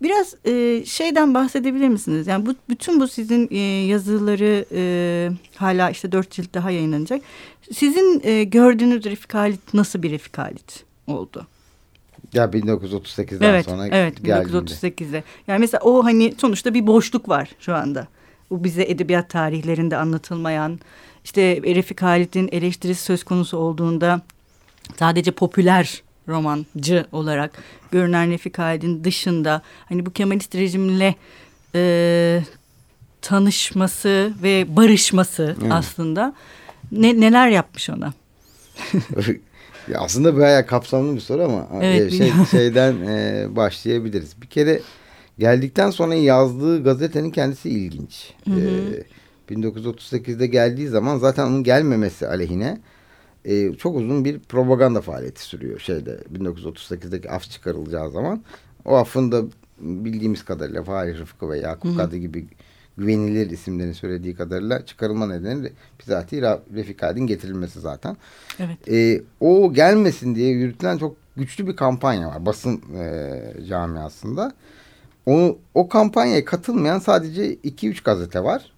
Biraz 0.02 0.35
e, 0.44 0.85
şeyden 0.85 1.35
bahsedebilir 1.35 1.88
misiniz? 1.88 2.26
Yani 2.26 2.46
bu 2.46 2.54
bütün 2.68 3.00
bu 3.00 3.08
sizin 3.08 3.49
e, 3.50 3.58
yazıları 3.87 4.64
e, 4.73 5.30
hala 5.56 5.90
işte 5.90 6.12
dört 6.12 6.30
cilt 6.30 6.54
daha 6.54 6.70
yayınlanacak. 6.70 7.23
Sizin 7.73 8.20
e, 8.25 8.44
gördüğünüz 8.44 9.04
Refik 9.04 9.35
Halit 9.35 9.75
nasıl 9.75 10.02
bir 10.02 10.11
Refik 10.11 10.38
Halit 10.38 10.85
oldu? 11.06 11.46
Ya 12.32 12.44
1938'den 12.44 13.49
evet, 13.49 13.64
sonra 13.64 13.87
Evet, 13.87 14.20
1938'de. 14.20 15.25
Yani 15.46 15.61
mesela 15.61 15.80
o 15.85 16.04
hani 16.04 16.35
sonuçta 16.38 16.75
bir 16.75 16.87
boşluk 16.87 17.28
var 17.28 17.50
şu 17.61 17.75
anda. 17.75 18.08
Bu 18.50 18.64
bize 18.64 18.82
edebiyat 18.82 19.30
tarihlerinde 19.30 19.96
anlatılmayan, 19.96 20.80
işte 21.25 21.62
Refik 21.62 22.02
Halit'in 22.02 22.49
eleştirisi 22.52 23.02
söz 23.02 23.25
konusu 23.25 23.56
olduğunda 23.56 24.20
sadece 24.99 25.31
popüler 25.31 26.02
romancı 26.28 27.07
olarak 27.12 27.62
görünen 27.90 28.31
Refik 28.31 28.59
Halid'in 28.59 29.05
dışında 29.05 29.62
hani 29.88 30.07
bu 30.07 30.12
Kemalist 30.12 30.55
rejimle 30.55 31.14
e, 31.75 32.43
tanışması 33.23 34.33
ve 34.43 34.76
barışması 34.76 35.57
evet. 35.61 35.73
aslında 35.73 36.35
ne, 36.93 37.21
neler 37.21 37.49
yapmış 37.49 37.90
ona? 37.90 38.12
ya 39.88 40.00
aslında 40.00 40.37
bayağı 40.37 40.66
kapsamlı 40.66 41.14
bir 41.14 41.21
soru 41.21 41.43
ama 41.43 41.69
evet, 41.83 42.12
şey, 42.12 42.33
şeyden 42.50 42.93
e, 42.93 43.47
başlayabiliriz. 43.57 44.43
Bir 44.43 44.47
kere 44.47 44.81
geldikten 45.38 45.90
sonra 45.90 46.14
yazdığı 46.14 46.85
gazetenin 46.85 47.31
kendisi 47.31 47.71
ilginç. 47.71 48.33
Hı 48.49 48.55
hı. 48.55 48.61
E, 48.61 49.55
1938'de 49.55 50.47
geldiği 50.47 50.88
zaman 50.88 51.19
zaten 51.19 51.47
onun 51.47 51.64
gelmemesi 51.64 52.28
aleyhine 52.28 52.78
e, 53.47 53.75
çok 53.75 53.97
uzun 53.97 54.25
bir 54.25 54.38
propaganda 54.38 55.00
faaliyeti 55.00 55.43
sürüyor 55.43 55.81
şeyde 55.81 56.19
1938'deki 56.35 57.31
af 57.31 57.50
çıkarılacağı 57.50 58.11
zaman. 58.11 58.43
O 58.85 58.97
afın 58.97 59.33
da 59.33 59.43
bildiğimiz 59.81 60.45
kadarıyla 60.45 60.83
Fahri 60.83 61.19
Rıfkı 61.19 61.50
ve 61.50 61.59
Yakup 61.59 61.97
Kadı 61.97 62.17
gibi 62.17 62.47
güvenilir 62.99 63.50
isimlerin 63.50 63.93
söylediği 63.93 64.35
kadarıyla 64.35 64.87
çıkarılma 64.87 65.26
nedeni 65.26 65.73
bizatihi 66.00 66.43
Refik 66.75 67.03
Haydin 67.03 67.26
getirilmesi 67.26 67.81
zaten. 67.81 68.17
Evet. 68.59 68.88
E, 68.88 69.23
o 69.41 69.73
gelmesin 69.73 70.35
diye 70.35 70.50
yürütülen 70.50 70.99
çok 70.99 71.17
güçlü 71.37 71.67
bir 71.67 71.76
kampanya 71.76 72.29
var 72.29 72.47
basın 72.47 72.83
e, 72.99 73.43
camiasında. 73.69 74.53
O, 75.26 75.59
o 75.75 75.88
kampanyaya 75.88 76.45
katılmayan 76.45 76.99
sadece 76.99 77.55
2-3 77.55 78.05
gazete 78.05 78.45
var. 78.45 78.73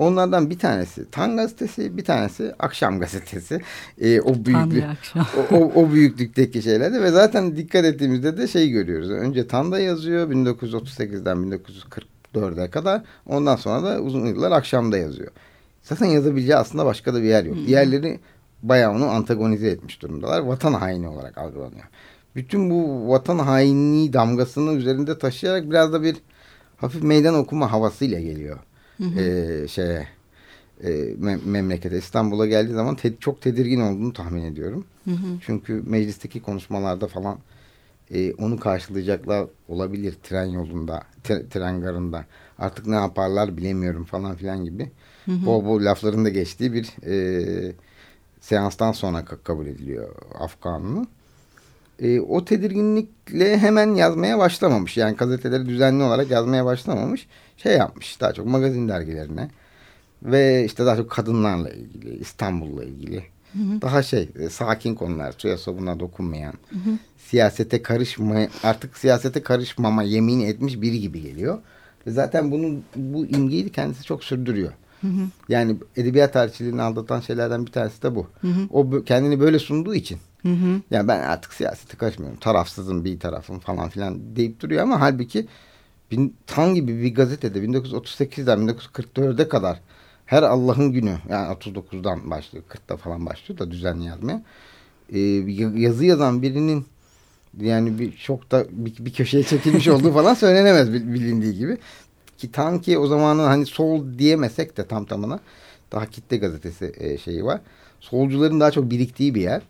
Onlardan 0.00 0.50
bir 0.50 0.58
tanesi 0.58 1.10
Tan 1.10 1.36
gazetesi, 1.36 1.96
bir 1.96 2.04
tanesi 2.04 2.54
Akşam 2.58 3.00
gazetesi. 3.00 3.60
Ee, 4.00 4.20
o 4.20 4.34
büyüklük, 4.34 4.84
o, 5.16 5.56
o, 5.56 5.72
o 5.74 5.92
büyüklükteki 5.92 6.62
şeylerde 6.62 7.02
ve 7.02 7.10
zaten 7.10 7.56
dikkat 7.56 7.84
ettiğimizde 7.84 8.36
de 8.36 8.48
şey 8.48 8.70
görüyoruz. 8.70 9.10
Önce 9.10 9.46
Tan'da 9.46 9.80
yazıyor 9.80 10.30
1938'den 10.30 11.36
1944'e 12.34 12.70
kadar. 12.70 13.02
Ondan 13.26 13.56
sonra 13.56 13.82
da 13.82 14.00
uzun 14.00 14.26
yıllar 14.26 14.52
Akşam'da 14.52 14.98
yazıyor. 14.98 15.30
Zaten 15.82 16.06
yazabileceği 16.06 16.56
aslında 16.56 16.86
başka 16.86 17.14
da 17.14 17.22
bir 17.22 17.28
yer 17.28 17.44
yok. 17.44 17.56
Hmm. 17.56 17.66
Diğerleri 17.66 18.20
bayağı 18.62 18.92
onu 18.92 19.04
antagonize 19.10 19.68
etmiş 19.68 20.02
durumdalar. 20.02 20.40
Vatan 20.40 20.72
haini 20.72 21.08
olarak 21.08 21.38
algılanıyor. 21.38 21.84
Bütün 22.36 22.70
bu 22.70 23.08
vatan 23.08 23.38
hainliği 23.38 24.12
damgasını 24.12 24.72
üzerinde 24.72 25.18
taşıyarak 25.18 25.70
biraz 25.70 25.92
da 25.92 26.02
bir 26.02 26.16
hafif 26.76 27.02
meydan 27.02 27.34
okuma 27.34 27.72
havasıyla 27.72 28.20
geliyor 28.20 28.58
hı 29.04 29.20
E, 29.20 29.68
şeye 29.68 30.06
e, 30.84 30.90
me 31.18 31.38
memlekete 31.46 31.98
İstanbul'a 31.98 32.46
geldiği 32.46 32.72
zaman 32.72 32.96
te 32.96 33.16
çok 33.16 33.42
tedirgin 33.42 33.80
olduğunu 33.80 34.12
tahmin 34.12 34.44
ediyorum. 34.44 34.84
Hı 35.04 35.10
hı. 35.10 35.38
Çünkü 35.40 35.82
meclisteki 35.86 36.42
konuşmalarda 36.42 37.06
falan 37.06 37.38
e, 38.10 38.32
onu 38.34 38.60
karşılayacaklar 38.60 39.46
olabilir 39.68 40.14
tren 40.22 40.44
yolunda, 40.44 41.02
tren 41.24 41.80
garında. 41.80 42.24
Artık 42.58 42.86
ne 42.86 42.94
yaparlar 42.94 43.56
bilemiyorum 43.56 44.04
falan 44.04 44.36
filan 44.36 44.64
gibi. 44.64 44.90
Hı 45.24 45.32
hı. 45.32 45.46
Bol 45.46 45.64
bol 45.64 45.84
lafların 45.84 46.24
da 46.24 46.28
geçtiği 46.28 46.72
bir 46.72 46.90
e, 47.06 47.72
seanstan 48.40 48.92
sonra 48.92 49.24
kabul 49.24 49.66
ediliyor 49.66 50.14
Afganlı. 50.38 51.06
E, 52.00 52.20
o 52.20 52.44
tedirginlikle 52.44 53.58
hemen 53.58 53.94
yazmaya 53.94 54.38
başlamamış. 54.38 54.96
Yani 54.96 55.16
gazeteleri 55.16 55.66
düzenli 55.66 56.02
olarak 56.02 56.30
yazmaya 56.30 56.64
başlamamış 56.64 57.26
şey 57.56 57.76
yapmış 57.76 58.20
daha 58.20 58.32
çok 58.32 58.46
magazin 58.46 58.88
dergilerine 58.88 59.50
ve 60.22 60.64
işte 60.64 60.86
daha 60.86 60.96
çok 60.96 61.10
kadınlarla 61.10 61.70
ilgili 61.70 62.18
İstanbul'la 62.18 62.84
ilgili 62.84 63.24
hı 63.52 63.58
hı. 63.58 63.82
daha 63.82 64.02
şey 64.02 64.28
e, 64.38 64.48
sakin 64.48 64.94
konular 64.94 65.34
suya 65.38 65.58
sobuna 65.58 66.00
dokunmayan 66.00 66.54
hı 66.70 66.76
hı. 66.76 66.98
siyasete 67.18 67.82
karışma 67.82 68.36
artık 68.62 68.96
siyasete 68.96 69.42
karışmama 69.42 70.02
yemin 70.02 70.40
etmiş 70.40 70.80
biri 70.80 71.00
gibi 71.00 71.22
geliyor 71.22 71.58
zaten 72.06 72.50
bunun 72.50 72.84
bu 72.96 73.26
imgeyi 73.26 73.72
kendisi 73.72 74.04
çok 74.04 74.24
sürdürüyor. 74.24 74.72
Hı 75.00 75.06
hı. 75.06 75.28
Yani 75.48 75.76
edebiyat 75.96 76.32
tarihçiliğini 76.32 76.82
aldatan 76.82 77.20
şeylerden 77.20 77.66
bir 77.66 77.72
tanesi 77.72 78.02
de 78.02 78.14
bu. 78.14 78.26
Hı 78.40 78.48
hı. 78.48 78.68
O 78.70 79.02
kendini 79.04 79.40
böyle 79.40 79.58
sunduğu 79.58 79.94
için. 79.94 80.18
Hı 80.42 80.48
hı. 80.48 80.80
Yani 80.90 81.08
ben 81.08 81.20
artık 81.20 81.52
siyasete 81.52 81.96
karışmıyorum. 81.96 82.38
Tarafsızım 82.38 83.04
bir 83.04 83.20
tarafım 83.20 83.58
falan 83.58 83.88
filan 83.88 84.36
deyip 84.36 84.60
duruyor 84.60 84.82
ama 84.82 85.00
halbuki 85.00 85.46
bin, 86.10 86.36
Tan 86.46 86.74
gibi 86.74 87.02
bir 87.02 87.14
gazetede 87.14 87.58
1938'den 87.58 88.58
1944'e 88.58 89.48
kadar 89.48 89.80
her 90.26 90.42
Allah'ın 90.42 90.92
günü 90.92 91.18
yani 91.28 91.54
39'dan 91.54 92.30
başlıyor 92.30 92.64
40'ta 92.68 92.96
falan 92.96 93.26
başlıyor 93.26 93.58
da 93.58 93.70
düzenli 93.70 94.04
yazmaya 94.04 94.42
e, 95.12 95.18
yazı 95.80 96.04
yazan 96.04 96.42
birinin 96.42 96.86
yani 97.60 97.98
bir 97.98 98.16
çok 98.16 98.50
da 98.50 98.66
bir, 98.70 99.04
bir 99.04 99.12
köşeye 99.12 99.42
çekilmiş 99.44 99.88
olduğu 99.88 100.12
falan 100.12 100.34
söylenemez 100.34 100.92
bilindiği 100.92 101.54
gibi 101.54 101.78
ki 102.40 102.52
Tan 102.52 102.80
ki 102.80 102.98
o 102.98 103.06
zamanın 103.06 103.46
hani 103.46 103.66
sol 103.66 104.18
diyemesek 104.18 104.76
de 104.76 104.86
tam 104.86 105.04
tamına 105.04 105.40
daha 105.92 106.06
kitle 106.06 106.36
gazetesi 106.36 106.92
e, 106.98 107.18
şeyi 107.18 107.44
var 107.44 107.60
solcuların 108.00 108.60
daha 108.60 108.70
çok 108.70 108.90
biriktiği 108.90 109.34
bir 109.34 109.40
yer 109.40 109.62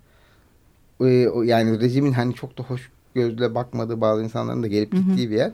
e, 1.00 1.06
yani 1.44 1.80
rejimin 1.80 2.12
hani 2.12 2.34
çok 2.34 2.58
da 2.58 2.62
hoş 2.62 2.90
gözle 3.14 3.54
bakmadığı 3.54 4.00
bazı 4.00 4.22
insanların 4.22 4.62
da 4.62 4.66
gelip 4.66 4.92
gittiği 4.92 5.24
hı 5.24 5.26
hı. 5.26 5.30
bir 5.30 5.36
yer 5.36 5.52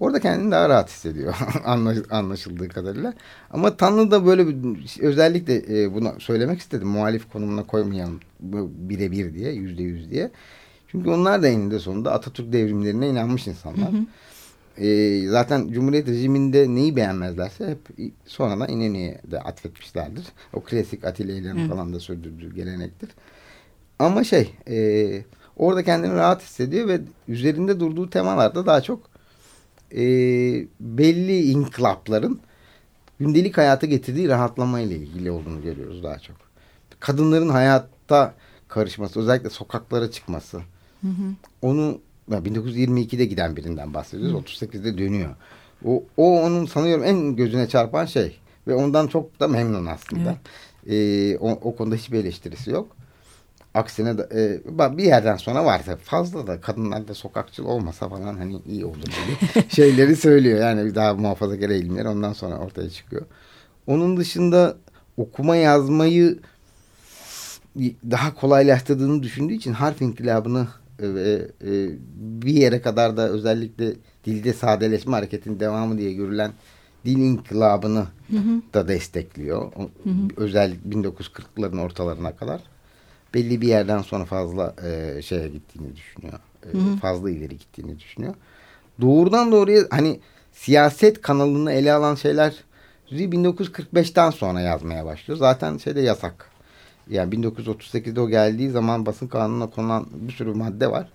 Orada 0.00 0.20
kendini 0.20 0.50
daha 0.50 0.68
rahat 0.68 0.90
hissediyor 0.90 1.34
anlaşıldığı 2.10 2.68
kadarıyla. 2.68 3.14
Ama 3.50 3.76
Tanrı 3.76 4.10
da 4.10 4.26
böyle 4.26 4.46
bir 4.46 4.56
özellikle 5.00 5.82
e, 5.82 5.94
bunu 5.94 6.12
söylemek 6.18 6.60
istedim. 6.60 6.88
Muhalif 6.88 7.32
konumuna 7.32 7.66
koymayalım 7.66 8.20
birebir 8.88 9.34
diye 9.34 9.52
yüzde 9.52 9.82
yüz 9.82 10.10
diye. 10.10 10.30
Çünkü 10.88 11.10
onlar 11.10 11.42
da 11.42 11.48
eninde 11.48 11.78
sonunda 11.78 12.12
Atatürk 12.12 12.52
devrimlerine 12.52 13.08
inanmış 13.08 13.46
insanlar. 13.46 13.92
Hı 13.92 13.96
hı. 13.96 14.06
E, 14.80 15.20
zaten 15.28 15.68
Cumhuriyet 15.68 16.08
rejiminde 16.08 16.68
neyi 16.68 16.96
beğenmezlerse 16.96 17.66
hep 17.66 18.10
sonradan 18.26 18.68
İnönü'ye 18.68 19.20
de 19.30 19.40
atfetmişlerdir. 19.40 20.24
O 20.52 20.60
klasik 20.60 21.04
Atilla 21.04 21.68
falan 21.68 21.94
da 21.94 22.00
sürdürdüğü 22.00 22.54
gelenektir. 22.54 23.10
Ama 23.98 24.24
şey 24.24 24.54
e, 24.68 25.24
orada 25.56 25.84
kendini 25.84 26.14
rahat 26.14 26.42
hissediyor 26.42 26.88
ve 26.88 27.00
üzerinde 27.28 27.80
durduğu 27.80 28.10
temalarda 28.10 28.66
daha 28.66 28.80
çok 28.80 29.10
e, 29.92 30.00
belli 30.80 31.42
inkılapların 31.42 32.40
gündelik 33.18 33.58
hayata 33.58 33.86
getirdiği 33.86 34.28
rahatlama 34.28 34.80
ile 34.80 34.96
ilgili 34.96 35.30
olduğunu 35.30 35.62
görüyoruz 35.62 36.02
daha 36.02 36.18
çok. 36.18 36.36
Kadınların 37.00 37.48
hayatta 37.48 38.34
karışması, 38.68 39.20
özellikle 39.20 39.50
sokaklara 39.50 40.10
çıkması. 40.10 40.58
Hı 41.00 41.08
hı. 41.08 41.34
Onu 41.62 42.00
1922'de 42.38 43.24
giden 43.24 43.56
birinden 43.56 43.94
bahsediyoruz. 43.94 44.62
Hı. 44.62 44.66
38'de 44.66 44.98
dönüyor. 44.98 45.30
O, 45.84 46.02
o 46.16 46.40
onun 46.42 46.66
sanıyorum 46.66 47.04
en 47.04 47.36
gözüne 47.36 47.68
çarpan 47.68 48.04
şey. 48.04 48.40
Ve 48.66 48.74
ondan 48.74 49.06
çok 49.06 49.40
da 49.40 49.48
memnun 49.48 49.86
aslında. 49.86 50.36
Evet. 50.86 50.92
Ee, 50.92 51.38
o, 51.38 51.50
o 51.50 51.76
konuda 51.76 51.94
hiçbir 51.94 52.18
eleştirisi 52.18 52.70
yok. 52.70 52.96
Aksine 53.74 54.18
de, 54.18 54.28
e, 54.68 54.98
bir 54.98 55.04
yerden 55.04 55.36
sonra 55.36 55.64
varsa 55.64 55.96
fazla 55.96 56.46
da 56.46 56.60
kadınlar 56.60 57.08
da 57.08 57.14
sokakçıl 57.14 57.64
olmasa 57.64 58.08
falan 58.08 58.38
hani 58.38 58.60
iyi 58.66 58.84
olur 58.84 58.96
gibi 58.96 59.64
şeyleri 59.68 60.16
söylüyor. 60.16 60.60
Yani 60.60 60.94
daha 60.94 61.14
muhafazakar 61.14 61.70
eğilimler 61.70 62.04
ondan 62.04 62.32
sonra 62.32 62.58
ortaya 62.58 62.90
çıkıyor. 62.90 63.26
Onun 63.86 64.16
dışında 64.16 64.76
okuma 65.16 65.56
yazmayı 65.56 66.38
daha 68.10 68.34
kolaylaştırdığını 68.34 69.22
düşündüğü 69.22 69.54
için 69.54 69.72
harf 69.72 70.02
inkılabını 70.02 70.68
ve 71.02 71.48
e, 71.64 71.88
bir 72.42 72.54
yere 72.54 72.80
kadar 72.80 73.16
da 73.16 73.28
özellikle 73.28 73.92
dilde 74.24 74.52
sadeleşme 74.52 75.12
hareketinin 75.12 75.60
devamı 75.60 75.98
diye 75.98 76.12
görülen 76.12 76.52
dil 77.04 77.18
inkılabını 77.18 78.06
hı 78.30 78.36
hı. 78.36 78.62
da 78.74 78.88
destekliyor. 78.88 79.72
Hı 79.72 80.10
hı. 80.10 80.10
Özellikle 80.36 80.90
1940'ların 80.90 81.80
ortalarına 81.80 82.36
kadar 82.36 82.60
belli 83.34 83.60
bir 83.60 83.68
yerden 83.68 84.02
sonra 84.02 84.24
fazla 84.24 84.74
e, 84.84 85.22
şeye 85.22 85.48
gittiğini 85.48 85.96
düşünüyor. 85.96 86.38
E, 86.66 86.72
hı 86.72 86.78
hı. 86.78 86.96
Fazla 86.96 87.30
ileri 87.30 87.58
gittiğini 87.58 87.98
düşünüyor. 87.98 88.34
Doğrudan 89.00 89.52
doğruya 89.52 89.82
hani 89.90 90.20
siyaset 90.52 91.22
kanalını 91.22 91.72
ele 91.72 91.92
alan 91.92 92.14
şeyler 92.14 92.54
1945'ten 93.10 94.30
sonra 94.30 94.60
yazmaya 94.60 95.04
başlıyor. 95.04 95.38
Zaten 95.38 95.78
şeyde 95.78 96.00
yasak. 96.00 96.49
Yani 97.10 97.34
1938'de 97.34 98.20
o 98.20 98.28
geldiği 98.28 98.70
zaman 98.70 99.06
basın 99.06 99.26
kanununa 99.26 99.70
konan 99.70 100.06
bir 100.12 100.32
sürü 100.32 100.54
madde 100.54 100.90
var. 100.90 101.08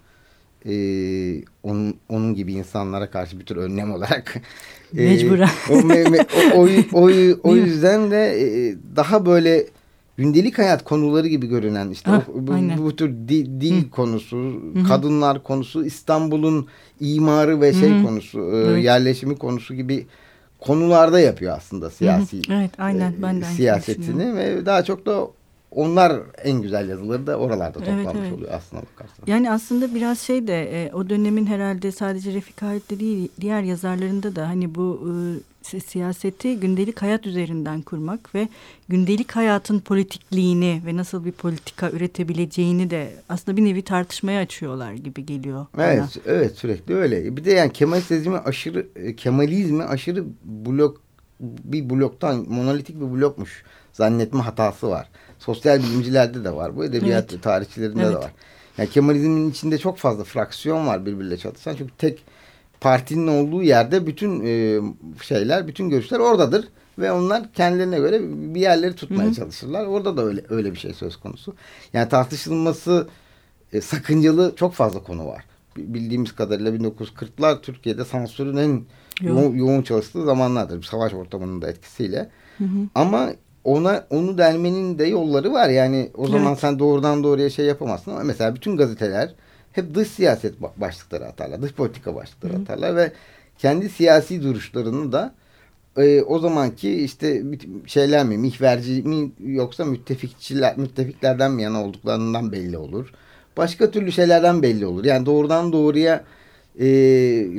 Ee, 0.66 1.44
onun, 1.64 1.96
onun 2.10 2.36
gibi 2.36 2.54
insanlara 2.54 3.10
karşı 3.10 3.40
bir 3.40 3.46
tür 3.46 3.56
önlem 3.56 3.92
olarak. 3.92 4.42
Mecburen. 4.94 5.50
E, 5.70 5.74
o, 5.74 5.84
me, 5.84 6.04
me, 6.04 6.18
o, 6.56 6.68
o, 6.94 7.02
o, 7.02 7.10
o 7.44 7.56
yüzden 7.56 8.12
de 8.12 8.42
e, 8.42 8.76
daha 8.96 9.26
böyle 9.26 9.66
gündelik 10.18 10.58
hayat 10.58 10.84
konuları 10.84 11.28
gibi 11.28 11.48
görünen 11.48 11.90
işte 11.90 12.12
ah, 12.12 12.30
o, 12.30 12.48
bu, 12.48 12.84
bu 12.84 12.96
tür 12.96 13.10
di, 13.10 13.62
dil 13.62 13.84
Hı. 13.84 13.90
konusu, 13.90 14.38
Hı 14.38 14.84
kadınlar 14.88 15.44
konusu, 15.44 15.86
İstanbul'un 15.86 16.68
imarı 17.00 17.62
ve 17.62 17.74
şey 17.74 18.00
Hı 18.00 18.04
konusu, 18.04 18.40
e, 18.40 18.58
evet. 18.58 18.84
yerleşimi 18.84 19.36
konusu 19.36 19.74
gibi 19.74 20.06
konularda 20.60 21.20
yapıyor 21.20 21.58
aslında 21.58 21.90
siyasi. 21.90 22.38
Hı. 22.38 22.42
Evet, 22.54 22.72
aynen 22.78 23.14
ben 23.22 23.42
de 23.42 23.46
siyasetini 23.46 24.36
ve 24.36 24.66
daha 24.66 24.84
çok 24.84 25.06
da 25.06 25.28
onlar 25.76 26.22
en 26.44 26.62
güzel 26.62 26.90
yazıları 26.90 27.28
da 27.28 27.38
oralarda 27.38 27.80
toplanmış 27.80 28.06
evet, 28.06 28.16
evet. 28.20 28.34
oluyor 28.34 28.52
aslında 28.54 28.82
bakarsan. 28.82 29.24
Yani 29.28 29.52
aslında 29.52 29.96
biraz 29.96 30.20
şey 30.20 30.48
de 30.48 30.84
e, 30.84 30.94
o 30.94 31.10
dönemin 31.10 31.46
herhalde 31.46 31.92
sadece 31.92 32.34
Refik 32.34 32.62
Halit'te 32.62 33.00
değil 33.00 33.30
diğer 33.42 33.62
yazarlarında 33.62 34.36
da 34.36 34.48
hani 34.48 34.76
bu 34.76 35.10
e, 35.74 35.80
siyaseti 35.80 36.60
gündelik 36.60 37.02
hayat 37.02 37.26
üzerinden 37.26 37.82
kurmak 37.82 38.36
ve 38.36 38.50
gündelik 38.90 39.32
hayatın 39.32 39.80
politikliğini 39.80 40.82
ve 40.86 40.96
nasıl 40.96 41.26
bir 41.26 41.32
politika 41.32 41.92
üretebileceğini 41.92 42.90
de 42.90 43.14
aslında 43.30 43.58
bir 43.58 43.66
nevi 43.66 43.82
tartışmaya 43.82 44.42
açıyorlar 44.42 44.94
gibi 44.94 45.26
geliyor. 45.26 45.66
Evet, 45.78 46.00
bana. 46.00 46.08
evet 46.26 46.56
sürekli 46.56 46.96
öyle. 46.96 47.38
Bir 47.38 47.46
de 47.46 47.52
yani 47.52 47.74
Kemalizmi 47.74 48.38
aşırı 48.38 48.88
e, 48.96 49.16
Kemalizmi 49.16 49.84
aşırı 49.84 50.26
blok 50.44 51.02
bir 51.40 51.90
bloktan 51.90 52.46
monolitik 52.50 52.96
bir 52.96 53.12
blokmuş 53.12 53.64
zannetme 53.94 54.42
hatası 54.42 54.90
var. 54.90 55.10
Sosyal 55.40 55.80
bilimcilerde 55.80 56.44
de 56.44 56.56
var. 56.56 56.76
Bu 56.76 56.86
edebiyat 56.86 57.34
evet. 57.34 57.44
tarihçilerinde 57.44 58.04
evet. 58.04 58.14
de 58.14 58.18
var. 58.18 58.32
Yani 58.78 58.90
Kemalizmin 58.90 59.50
içinde 59.50 59.78
çok 59.78 59.98
fazla 59.98 60.24
fraksiyon 60.24 60.88
var 60.88 61.06
birbiriyle 61.06 61.38
çatışan. 61.38 61.76
Çünkü 61.76 61.94
tek 61.98 62.24
partinin 62.82 63.28
olduğu 63.28 63.64
yerde 63.64 64.08
bütün 64.08 64.46
e, 64.46 64.80
şeyler, 65.24 65.68
bütün 65.68 65.90
görüşler 65.90 66.20
oradadır 66.20 66.68
ve 67.00 67.12
onlar 67.12 67.54
kendilerine 67.54 67.98
göre 67.98 68.20
bir 68.56 68.62
yerleri 68.62 68.96
tutmaya 68.96 69.26
Hı 69.26 69.32
-hı. 69.32 69.36
çalışırlar. 69.36 69.86
Orada 69.86 70.18
da 70.18 70.26
öyle 70.26 70.42
öyle 70.50 70.72
bir 70.72 70.78
şey 70.78 70.94
söz 70.94 71.16
konusu. 71.16 71.56
Yani 71.94 72.10
tartışılması 72.10 73.08
e, 73.74 73.82
sakıncalı 73.82 74.54
çok 74.56 74.74
fazla 74.74 75.04
konu 75.04 75.28
var. 75.28 75.44
Bildiğimiz 75.78 76.32
kadarıyla 76.32 76.72
1940'lar 76.72 77.62
Türkiye'de 77.62 78.06
sansürün 78.06 78.58
en 78.58 78.84
yoğun, 79.22 79.56
yoğun 79.56 79.82
çalıştığı 79.82 80.26
zamanlardır. 80.26 80.84
Savaş 80.84 81.14
ortamının 81.14 81.62
da 81.62 81.70
etkisiyle. 81.70 82.30
Hı 82.58 82.64
hı. 82.64 82.88
Ama 82.96 83.30
ona 83.66 84.06
onu 84.10 84.38
delmenin 84.38 85.00
de 85.00 85.06
yolları 85.06 85.54
var. 85.54 85.70
Yani 85.70 86.10
o 86.14 86.28
zaman 86.28 86.52
evet. 86.52 86.60
sen 86.60 86.80
doğrudan 86.80 87.24
doğruya 87.24 87.50
şey 87.50 87.66
yapamazsın 87.66 88.12
ama 88.12 88.24
mesela 88.24 88.56
bütün 88.56 88.78
gazeteler 88.78 89.34
hep 89.72 89.96
dış 89.96 90.08
siyaset 90.08 90.54
başlıkları 90.78 91.26
atarlar. 91.26 91.62
Dış 91.62 91.74
politika 91.74 92.16
başlıkları 92.16 92.54
Hı. 92.54 92.62
atarlar 92.62 92.96
ve 92.96 93.12
kendi 93.58 93.90
siyasi 93.90 94.44
duruşlarını 94.44 95.12
da 95.12 95.34
e, 95.98 96.22
o 96.22 96.40
zamanki 96.40 97.04
işte 97.04 97.44
şeyler 97.86 98.26
mi 98.26 98.38
mihverci 98.38 99.04
mi 99.04 99.32
yoksa 99.40 99.86
müttefikçiler 99.86 100.78
müttefiklerden 100.78 101.52
mi 101.52 101.64
yana 101.64 101.84
olduklarından 101.84 102.52
belli 102.52 102.78
olur. 102.78 103.12
Başka 103.58 103.92
türlü 103.92 104.12
şeylerden 104.12 104.62
belli 104.62 104.86
olur. 104.86 105.06
Yani 105.06 105.26
doğrudan 105.26 105.72
doğruya 105.74 106.24
e, 106.80 106.86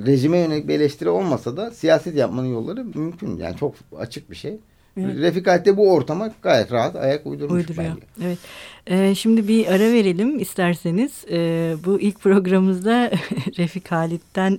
rejime 0.07 0.39
yönelik 0.39 0.69
bir 0.69 0.75
eleştiri 0.75 1.09
olmasa 1.09 1.57
da 1.57 1.71
siyaset 1.71 2.17
yapmanın 2.17 2.49
yolları 2.49 2.85
mümkün. 2.85 3.37
Yani 3.37 3.57
çok 3.57 3.75
açık 3.99 4.31
bir 4.31 4.37
şey. 4.37 4.59
Evet. 5.01 5.17
Refik 5.17 5.77
bu 5.77 5.93
ortama 5.93 6.33
gayet 6.43 6.73
rahat 6.73 6.97
ayak 6.97 7.27
uydurmuş 7.27 7.53
Uyduruyor. 7.53 7.91
bence. 7.91 8.27
Evet. 8.27 8.39
Ee, 8.87 9.15
şimdi 9.15 9.49
bir 9.49 9.67
ara 9.67 9.93
verelim 9.93 10.39
isterseniz. 10.39 11.25
Ee, 11.31 11.75
bu 11.85 12.01
ilk 12.01 12.21
programımızda 12.21 13.11
Refik 13.59 13.93
Halit'ten 13.93 14.59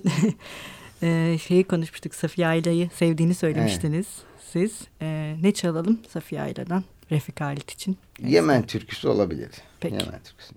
e, 1.02 1.38
şeyi 1.46 1.64
konuşmuştuk. 1.64 2.14
Safiye 2.14 2.46
Ayla'yı 2.46 2.90
sevdiğini 2.94 3.34
söylemiştiniz 3.34 4.06
evet. 4.06 4.44
siz. 4.52 4.88
Ee, 5.02 5.36
ne 5.42 5.52
çalalım 5.52 5.98
Safiye 6.08 6.40
Ayla'dan 6.40 6.84
Refik 7.10 7.40
Halit 7.40 7.70
için? 7.70 7.96
Yemen 8.18 8.66
türküsü 8.66 9.08
olabilir. 9.08 9.50
Peki. 9.80 9.94
Yemen 9.94 10.20
türküsü. 10.24 10.54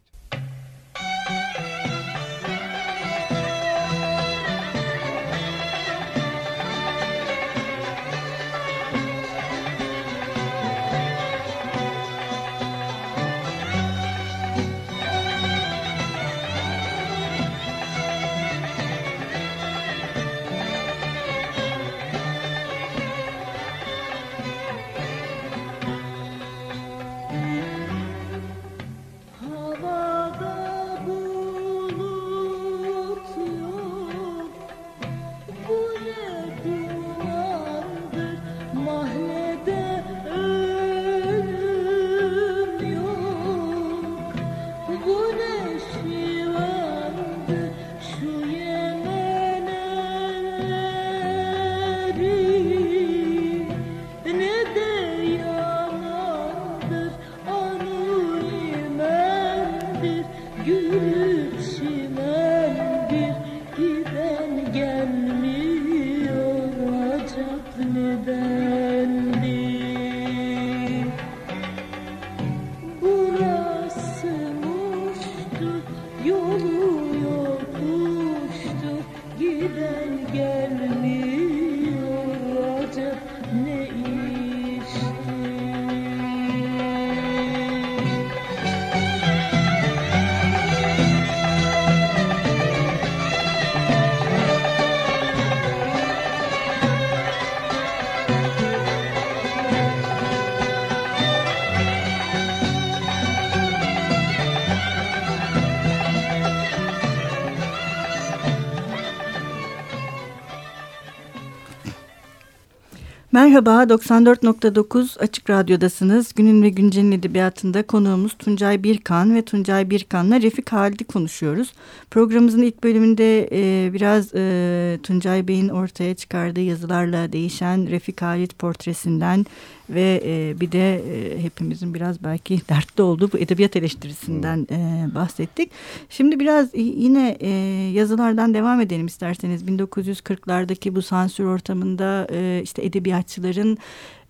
Merhaba, 113.51 113.83
94.9 113.83 115.19
Açık 115.19 115.49
Radyo'dasınız. 115.49 116.33
Günün 116.33 116.63
ve 116.63 116.69
Güncel'in 116.69 117.11
edebiyatında 117.11 117.83
konuğumuz 117.83 118.33
Tuncay 118.33 118.83
Birkan 118.83 119.35
ve 119.35 119.41
Tuncay 119.41 119.89
Birkan'la 119.89 120.41
Refik 120.41 120.71
Halid'i 120.71 121.03
konuşuyoruz. 121.03 121.73
Programımızın 122.11 122.61
ilk 122.61 122.83
bölümünde 122.83 123.49
e, 123.51 123.93
biraz 123.93 124.35
e, 124.35 124.99
Tuncay 125.03 125.47
Bey'in 125.47 125.69
ortaya 125.69 126.15
çıkardığı 126.15 126.61
yazılarla 126.61 127.31
değişen 127.31 127.89
Refik 127.89 128.21
Halid 128.21 128.51
portresinden 128.51 129.45
ve 129.93 130.21
e, 130.25 130.59
bir 130.59 130.71
de 130.71 130.95
e, 130.95 131.43
hepimizin 131.43 131.93
biraz 131.93 132.23
belki 132.23 132.61
dertli 132.69 133.01
olduğu 133.01 133.31
bu 133.31 133.37
edebiyat 133.37 133.75
eleştirisinden 133.75 134.67
e, 134.71 135.07
bahsettik. 135.15 135.71
Şimdi 136.09 136.39
biraz 136.39 136.69
yine 136.75 137.37
e, 137.39 137.49
yazılardan 137.93 138.53
devam 138.53 138.81
edelim 138.81 139.05
isterseniz. 139.05 139.63
1940'lardaki 139.63 140.95
bu 140.95 141.01
sansür 141.01 141.45
ortamında 141.45 142.27
e, 142.31 142.61
işte 142.63 142.85
edebiyatçıların 142.85 143.77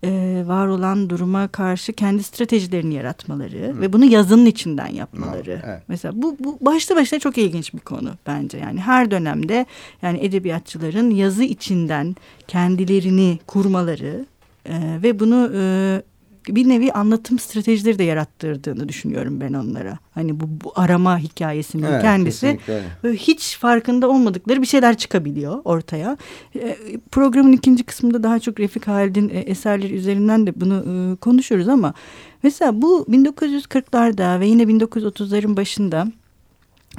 e, 0.04 0.42
var 0.46 0.66
olan 0.66 1.10
duruma 1.10 1.48
karşı 1.48 1.92
kendi 1.92 2.22
stratejilerini 2.22 2.94
yaratmaları 2.94 3.74
Hı. 3.74 3.80
ve 3.80 3.92
bunu 3.92 4.04
yazının 4.04 4.46
içinden 4.46 4.86
yapmaları. 4.86 5.62
Evet. 5.66 5.82
Mesela 5.88 6.22
bu, 6.22 6.36
bu 6.38 6.58
başta 6.60 6.96
başta 6.96 7.18
çok 7.18 7.38
ilginç 7.38 7.74
bir 7.74 7.78
konu 7.78 8.10
bence. 8.26 8.58
Yani 8.58 8.80
her 8.80 9.10
dönemde 9.10 9.66
yani 10.02 10.18
edebiyatçıların 10.24 11.10
yazı 11.10 11.44
içinden 11.44 12.16
kendilerini 12.48 13.38
kurmaları 13.46 14.26
e, 14.64 15.02
ve 15.02 15.20
bunu 15.20 15.50
e, 15.54 16.02
bir 16.48 16.68
nevi 16.68 16.92
anlatım 16.92 17.38
stratejileri 17.38 17.98
de 17.98 18.04
yarattırdığını 18.04 18.88
düşünüyorum 18.88 19.40
ben 19.40 19.52
onlara. 19.52 19.98
Hani 20.14 20.40
bu, 20.40 20.44
bu 20.64 20.72
arama 20.74 21.18
hikayesinin 21.18 21.82
evet, 21.82 22.02
kendisi 22.02 22.58
hiç 23.04 23.58
farkında 23.58 24.08
olmadıkları 24.08 24.62
bir 24.62 24.66
şeyler 24.66 24.96
çıkabiliyor 24.96 25.60
ortaya. 25.64 26.16
E, 26.54 26.76
programın 27.10 27.52
ikinci 27.52 27.84
kısmında 27.84 28.22
daha 28.22 28.38
çok 28.38 28.60
Refik 28.60 28.88
Halid'in 28.88 29.28
e, 29.28 29.38
eserleri 29.38 29.94
üzerinden 29.94 30.46
de 30.46 30.60
bunu 30.60 30.74
e, 30.74 31.16
konuşuruz 31.16 31.68
ama 31.68 31.94
mesela 32.42 32.82
bu 32.82 33.06
1940'larda 33.10 34.40
ve 34.40 34.46
yine 34.46 34.62
1930'ların 34.62 35.56
başında 35.56 36.06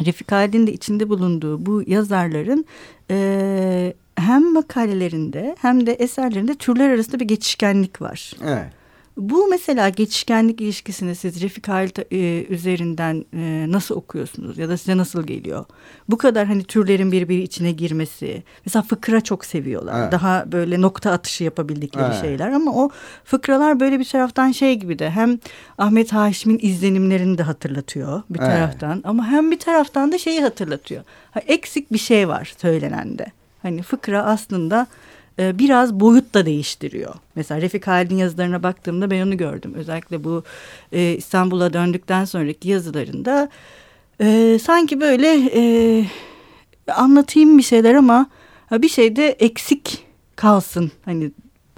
Refik 0.06 0.32
Halid'in 0.32 0.67
de 0.67 0.73
içinde 0.73 1.10
bulunduğu 1.10 1.65
bu 1.65 1.84
yazarların 1.88 2.65
e, 3.12 3.93
hem 4.15 4.54
makalelerinde 4.54 5.56
hem 5.62 5.88
de 5.88 5.93
eserlerinde 5.93 6.56
türler 6.56 6.89
arasında 6.89 7.19
bir 7.19 7.26
geçişkenlik 7.26 8.02
var. 8.02 8.34
Evet. 8.43 8.84
Bu 9.17 9.47
mesela 9.47 9.89
geçişkenlik 9.89 10.62
ilişkisini 10.62 11.15
siz 11.15 11.41
Refik 11.41 11.67
Halit 11.67 11.99
e, 12.13 12.45
üzerinden 12.49 13.26
e, 13.34 13.65
nasıl 13.69 13.95
okuyorsunuz 13.95 14.58
ya 14.58 14.69
da 14.69 14.78
size 14.78 14.97
nasıl 14.97 15.23
geliyor? 15.23 15.65
Bu 16.10 16.17
kadar 16.17 16.47
hani 16.47 16.63
türlerin 16.63 17.12
birbiri 17.12 17.41
içine 17.41 17.71
girmesi. 17.71 18.43
Mesela 18.65 18.84
fıkra 18.84 19.21
çok 19.21 19.45
seviyorlar. 19.45 20.02
Evet. 20.02 20.12
Daha 20.12 20.52
böyle 20.52 20.82
nokta 20.82 21.12
atışı 21.12 21.43
yapabildikleri 21.43 22.06
evet. 22.06 22.21
şeyler 22.21 22.49
ama 22.52 22.73
o 22.73 22.89
fıkralar 23.26 23.80
böyle 23.80 23.99
bir 23.99 24.06
taraftan 24.06 24.52
şey 24.52 24.76
gibi 24.76 24.99
de 24.99 25.10
hem 25.10 25.39
Ahmet 25.78 26.13
Haşim'in 26.13 26.60
izlenimlerini 26.62 27.38
de 27.38 27.43
hatırlatıyor 27.43 28.21
bir 28.30 28.39
evet. 28.39 28.49
taraftan 28.49 29.02
ama 29.04 29.28
hem 29.28 29.52
bir 29.52 29.60
taraftan 29.60 30.12
da 30.12 30.17
şeyi 30.17 30.41
hatırlatıyor. 30.41 31.04
Ha, 31.32 31.39
eksik 31.39 31.93
bir 31.93 31.97
şey 31.97 32.28
var 32.28 32.54
söylenende. 32.58 33.26
Hani 33.63 33.82
fıkra 33.82 34.23
aslında 34.23 34.88
e, 35.39 35.60
biraz 35.60 35.99
boyut 35.99 36.34
da 36.34 36.45
değiştiriyor. 36.45 37.15
Mesela 37.36 37.62
Refik 37.62 37.88
Halid'in 37.88 38.17
yazılarına 38.17 38.63
baktığımda 38.63 39.12
ben 39.12 39.28
onu 39.28 39.38
gördüm. 39.38 39.73
Özellikle 39.76 40.23
bu 40.23 40.43
e, 40.91 41.15
İstanbul'a 41.17 41.73
döndükten 41.73 42.26
sonraki 42.26 42.69
yazılarında 42.69 43.49
e, 44.21 44.60
sanki 44.63 45.02
böyle 45.02 45.49
e, 45.56 46.06
anlatayım 46.91 47.58
bir 47.58 47.63
şeyler 47.63 47.95
ama 47.95 48.28
bir 48.71 48.89
şey 48.89 49.15
de 49.15 49.28
eksik 49.28 50.06
kalsın. 50.36 50.91
Hani 51.06 51.32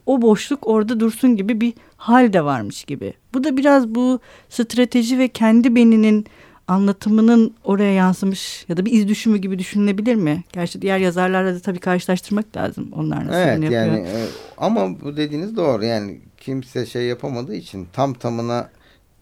o 0.06 0.22
boşluk 0.22 0.68
orada 0.68 1.00
dursun 1.00 1.36
gibi 1.36 1.62
bir 1.62 1.74
hal 1.98 2.34
de 2.34 2.46
varmış 2.46 2.84
gibi. 2.84 3.14
Bu 3.34 3.44
da 3.44 3.58
biraz 3.58 3.88
bu 3.88 4.20
strateji 4.50 5.20
ve 5.20 5.28
kendi 5.28 5.76
beninin 5.76 6.26
anlatımının 6.68 7.54
oraya 7.64 7.94
yansımış 7.94 8.66
ya 8.70 8.78
da 8.78 8.86
bir 8.86 8.92
iz 8.92 9.08
düşümü 9.08 9.38
gibi 9.38 9.60
düşünülebilir 9.60 10.16
mi? 10.16 10.44
Gerçi 10.54 10.82
diğer 10.82 10.98
yazarlarla 10.98 11.56
da 11.56 11.60
tabii 11.60 11.80
karşılaştırmak 11.80 12.58
lazım. 12.58 12.90
Onlar 12.96 13.28
nasıl 13.28 13.40
evet, 13.40 13.64
yapıyor. 13.64 13.86
Yani, 13.86 14.00
e, 14.00 14.26
ama 14.58 15.02
bu 15.02 15.18
dediğiniz 15.18 15.58
doğru. 15.58 15.86
Yani 15.86 16.20
kimse 16.38 16.86
şey 16.86 17.04
yapamadığı 17.04 17.56
için 17.56 17.88
tam 17.94 18.14
tamına 18.14 18.70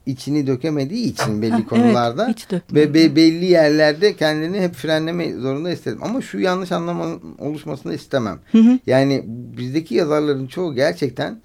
içini 0.06 0.47
dökemediği 0.47 1.06
için 1.06 1.41
belli 1.41 1.65
konularda 1.65 2.25
evet, 2.25 2.63
ve 2.73 2.93
be, 2.93 3.15
belli 3.15 3.45
yerlerde 3.45 4.15
kendini 4.15 4.62
hep 4.62 4.73
frenleme 4.73 5.34
zorunda 5.34 5.71
istedim. 5.71 5.99
Ama 6.01 6.21
şu 6.21 6.39
yanlış 6.39 6.71
anlama 6.71 7.06
oluşmasını 7.39 7.93
istemem. 7.93 8.39
Hı 8.51 8.58
hı. 8.58 8.79
Yani 8.88 9.23
bizdeki 9.27 9.95
yazarların 9.95 10.47
çoğu 10.47 10.75
gerçekten 10.75 11.41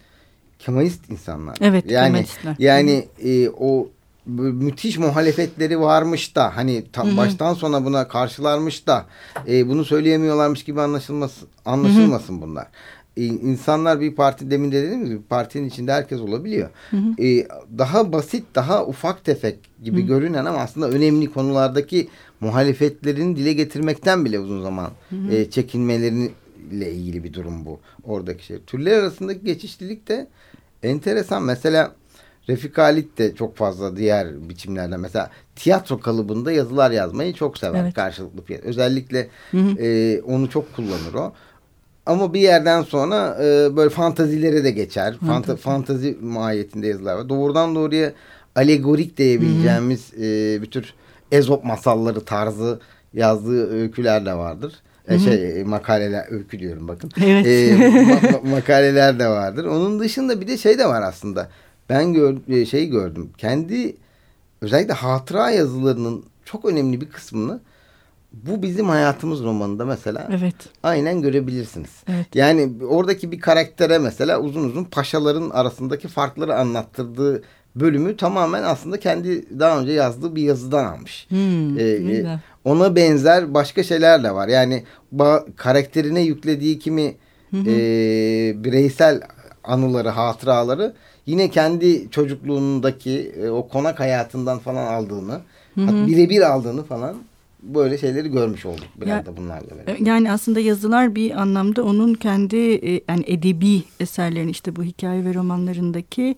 Kemalist 0.59 1.11
insanlar. 1.11 1.59
Evet, 1.61 1.91
yani 1.91 2.07
Kemalistler. 2.07 2.57
yani 2.59 3.09
e, 3.25 3.49
o 3.49 3.89
müthiş 4.29 4.99
muhalefetleri 4.99 5.81
varmış 5.81 6.37
da 6.37 6.57
hani 6.57 6.85
tam 6.93 7.17
baştan 7.17 7.55
sona 7.55 7.85
buna 7.85 8.09
karşılarmış 8.09 8.87
da 8.87 9.07
e, 9.49 9.69
bunu 9.69 9.85
söyleyemiyorlarmış 9.85 10.65
gibi 10.65 10.81
anlaşılmasın 10.81 11.49
anlaşılmasın 11.65 12.35
Hı 12.35 12.39
-hı. 12.39 12.43
bunlar. 12.43 12.67
E, 13.17 13.25
insanlar 13.25 14.01
bir 14.01 14.15
parti 14.15 14.51
demin 14.51 14.73
de 14.73 14.83
dediğim 14.83 15.05
gibi 15.05 15.23
partinin 15.23 15.69
içinde 15.69 15.93
herkes 15.93 16.21
olabiliyor. 16.21 16.71
Hı 16.91 16.97
hı. 16.97 17.23
E, 17.23 17.49
daha 17.79 18.13
basit, 18.13 18.45
daha 18.55 18.87
ufak 18.87 19.25
tefek 19.25 19.59
gibi 19.85 20.03
hı. 20.03 20.07
görünen 20.07 20.45
ama 20.45 20.59
aslında 20.59 20.89
önemli 20.91 21.33
konulardaki 21.33 22.09
muhalefetlerini 22.41 23.37
dile 23.37 23.53
getirmekten 23.53 24.25
bile 24.25 24.39
uzun 24.39 24.63
zaman 24.63 24.91
hı 25.11 25.17
hı. 25.17 25.33
E, 25.33 25.51
çekinmeleriyle 25.51 26.93
ilgili 26.93 27.25
bir 27.25 27.33
durum 27.33 27.67
bu. 27.67 27.81
Oradaki 28.05 28.47
şey. 28.47 28.59
Türler 28.67 28.99
arasındaki 28.99 29.45
geçişlilik 29.45 30.09
de 30.09 30.29
enteresan. 30.83 31.43
Mesela 31.43 31.93
Refik 32.49 32.79
Halit 32.79 33.19
de 33.19 33.35
çok 33.35 33.57
fazla 33.57 33.97
diğer 33.97 34.49
biçimlerden 34.49 35.01
mesela 35.01 35.31
tiyatro 35.57 36.01
kalıbında 36.01 36.53
yazılar 36.53 36.91
yazmayı 36.91 37.33
çok 37.35 37.59
sever 37.59 37.83
evet. 37.83 37.95
karşılıklı. 37.95 38.55
Özellikle 38.63 39.29
hı 39.51 39.59
hı. 39.59 39.83
E, 39.83 40.21
onu 40.23 40.51
çok 40.51 40.77
kullanır 40.77 41.15
o. 41.15 41.33
Ama 42.07 42.35
bir 42.35 42.41
yerden 42.41 42.83
sonra 42.83 43.39
e, 43.45 43.77
böyle 43.77 43.91
fantazilere 43.91 44.65
de 44.65 44.71
geçer. 44.71 45.17
Fanta, 45.27 45.57
fantazi 45.57 46.19
mahiyetinde 46.21 46.87
yazılar 46.87 47.15
var. 47.15 47.29
Doğrudan 47.29 47.75
doğruya 47.75 48.13
alegorik 48.57 49.17
diyebileceğimiz 49.17 50.15
e, 50.15 50.59
bir 50.63 50.71
tür 50.71 50.95
ezop 51.33 51.65
masalları 51.65 52.21
tarzı 52.21 52.81
yazdığı 53.15 53.73
öyküler 53.73 54.27
de 54.27 54.35
vardır. 54.35 54.75
E, 55.09 55.15
Hı 55.15 55.19
-hı. 55.19 55.25
Şey 55.25 55.65
makaleler 55.65 56.33
öykü 56.33 56.59
diyorum 56.59 56.89
bakın. 56.89 57.11
Evet. 57.25 57.47
E, 57.47 57.77
ma 58.33 58.51
makaleler 58.51 59.19
de 59.19 59.29
vardır. 59.29 59.65
Onun 59.65 60.01
dışında 60.01 60.41
bir 60.41 60.49
de 60.49 60.59
şey 60.59 60.79
de 60.79 60.87
var 60.87 61.03
aslında 61.03 61.49
ben 61.89 62.13
gör, 62.13 62.37
e, 62.49 62.67
şey 62.67 62.89
gördüm. 62.89 63.31
Kendi 63.39 63.97
özellikle 64.61 64.95
hatıra 64.95 65.51
yazılarının 65.51 66.25
çok 66.45 66.65
önemli 66.65 67.01
bir 67.01 67.09
kısmını 67.09 67.61
bu 68.33 68.63
bizim 68.63 68.89
hayatımız 68.89 69.43
romanında 69.43 69.85
mesela 69.85 70.29
evet. 70.39 70.55
aynen 70.83 71.23
görebilirsiniz. 71.23 71.91
Evet. 72.09 72.27
Yani 72.35 72.71
oradaki 72.85 73.33
bir 73.33 73.41
karaktere 73.41 73.99
mesela 73.99 74.41
uzun 74.41 74.65
uzun 74.65 74.85
paşaların 74.85 75.51
arasındaki 75.51 76.09
farkları 76.09 76.57
anlattırdığı 76.57 77.43
bölümü 77.77 78.17
tamamen 78.17 78.63
aslında 78.63 79.01
kendi 79.01 79.61
daha 79.61 79.81
önce 79.81 79.93
yazdığı 79.93 80.37
bir 80.37 80.43
yazıdan 80.43 80.85
almış. 80.85 81.27
Hmm, 81.29 81.79
ee, 81.79 82.39
ona 82.65 82.97
benzer 82.97 83.55
başka 83.55 83.83
şeyler 83.83 84.25
de 84.25 84.35
var. 84.35 84.49
Yani 84.49 84.85
karakterine 85.57 86.21
yüklediği 86.21 86.79
kimi 86.79 87.15
hı 87.51 87.57
hı. 87.57 87.71
E, 87.71 88.65
bireysel 88.65 89.21
anıları, 89.69 90.09
hatıraları 90.09 90.95
yine 91.27 91.51
kendi 91.51 92.11
çocukluğundaki 92.11 93.33
e, 93.43 93.49
o 93.49 93.69
konak 93.69 94.01
hayatından 94.01 94.59
falan 94.59 94.87
aldığını, 94.87 95.41
birebir 95.77 96.41
aldığını 96.41 96.85
falan 96.85 97.17
böyle 97.63 97.99
şeyleri 97.99 98.31
görmüş 98.31 98.67
olduk 98.67 98.87
biraz 98.97 99.09
ya, 99.09 99.27
da 99.27 99.37
bunlarla 99.37 99.71
beraber. 99.71 99.93
E, 99.93 99.97
yani 100.01 100.33
aslında 100.33 100.61
yazılar 100.61 101.15
bir 101.15 101.41
anlamda 101.41 101.85
onun 101.85 102.15
kendi 102.15 102.57
e, 102.57 103.01
yani 103.09 103.25
edebi 103.27 103.83
eserlerini 104.01 104.51
işte 104.51 104.77
bu 104.77 104.83
hikaye 104.83 105.25
ve 105.25 105.35
romanlarındaki 105.35 106.37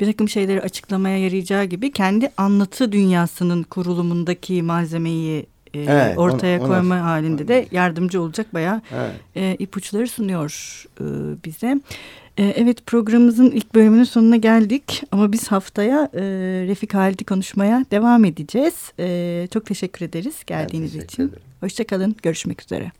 bir 0.00 0.06
takım 0.06 0.28
şeyleri 0.28 0.62
açıklamaya 0.62 1.18
yarayacağı 1.18 1.64
gibi 1.64 1.92
kendi 1.92 2.30
anlatı 2.36 2.92
dünyasının 2.92 3.62
kurulumundaki 3.62 4.62
malzemeyi 4.62 5.46
e, 5.74 5.80
evet, 5.80 6.18
ortaya 6.18 6.60
ona, 6.60 6.68
koyma 6.68 6.94
ona, 6.94 7.04
halinde 7.04 7.42
ona. 7.42 7.48
de 7.48 7.66
yardımcı 7.72 8.22
olacak 8.22 8.54
bayağı 8.54 8.82
evet. 8.94 9.12
e, 9.36 9.56
ipuçları 9.58 10.08
sunuyor 10.08 10.84
e, 11.00 11.04
bize. 11.44 11.80
Evet 12.42 12.86
programımızın 12.86 13.50
ilk 13.50 13.74
bölümünün 13.74 14.04
sonuna 14.04 14.36
geldik 14.36 15.02
ama 15.12 15.32
biz 15.32 15.48
haftaya 15.48 16.10
e, 16.14 16.20
Refik 16.68 16.94
Halid'i 16.94 17.24
konuşmaya 17.24 17.84
devam 17.90 18.24
edeceğiz. 18.24 18.92
E, 18.98 19.48
çok 19.52 19.66
teşekkür 19.66 20.06
ederiz 20.06 20.44
geldiğiniz 20.46 20.92
teşekkür 20.92 21.12
için. 21.12 21.32
Hoşçakalın, 21.60 22.16
görüşmek 22.22 22.62
üzere. 22.62 22.92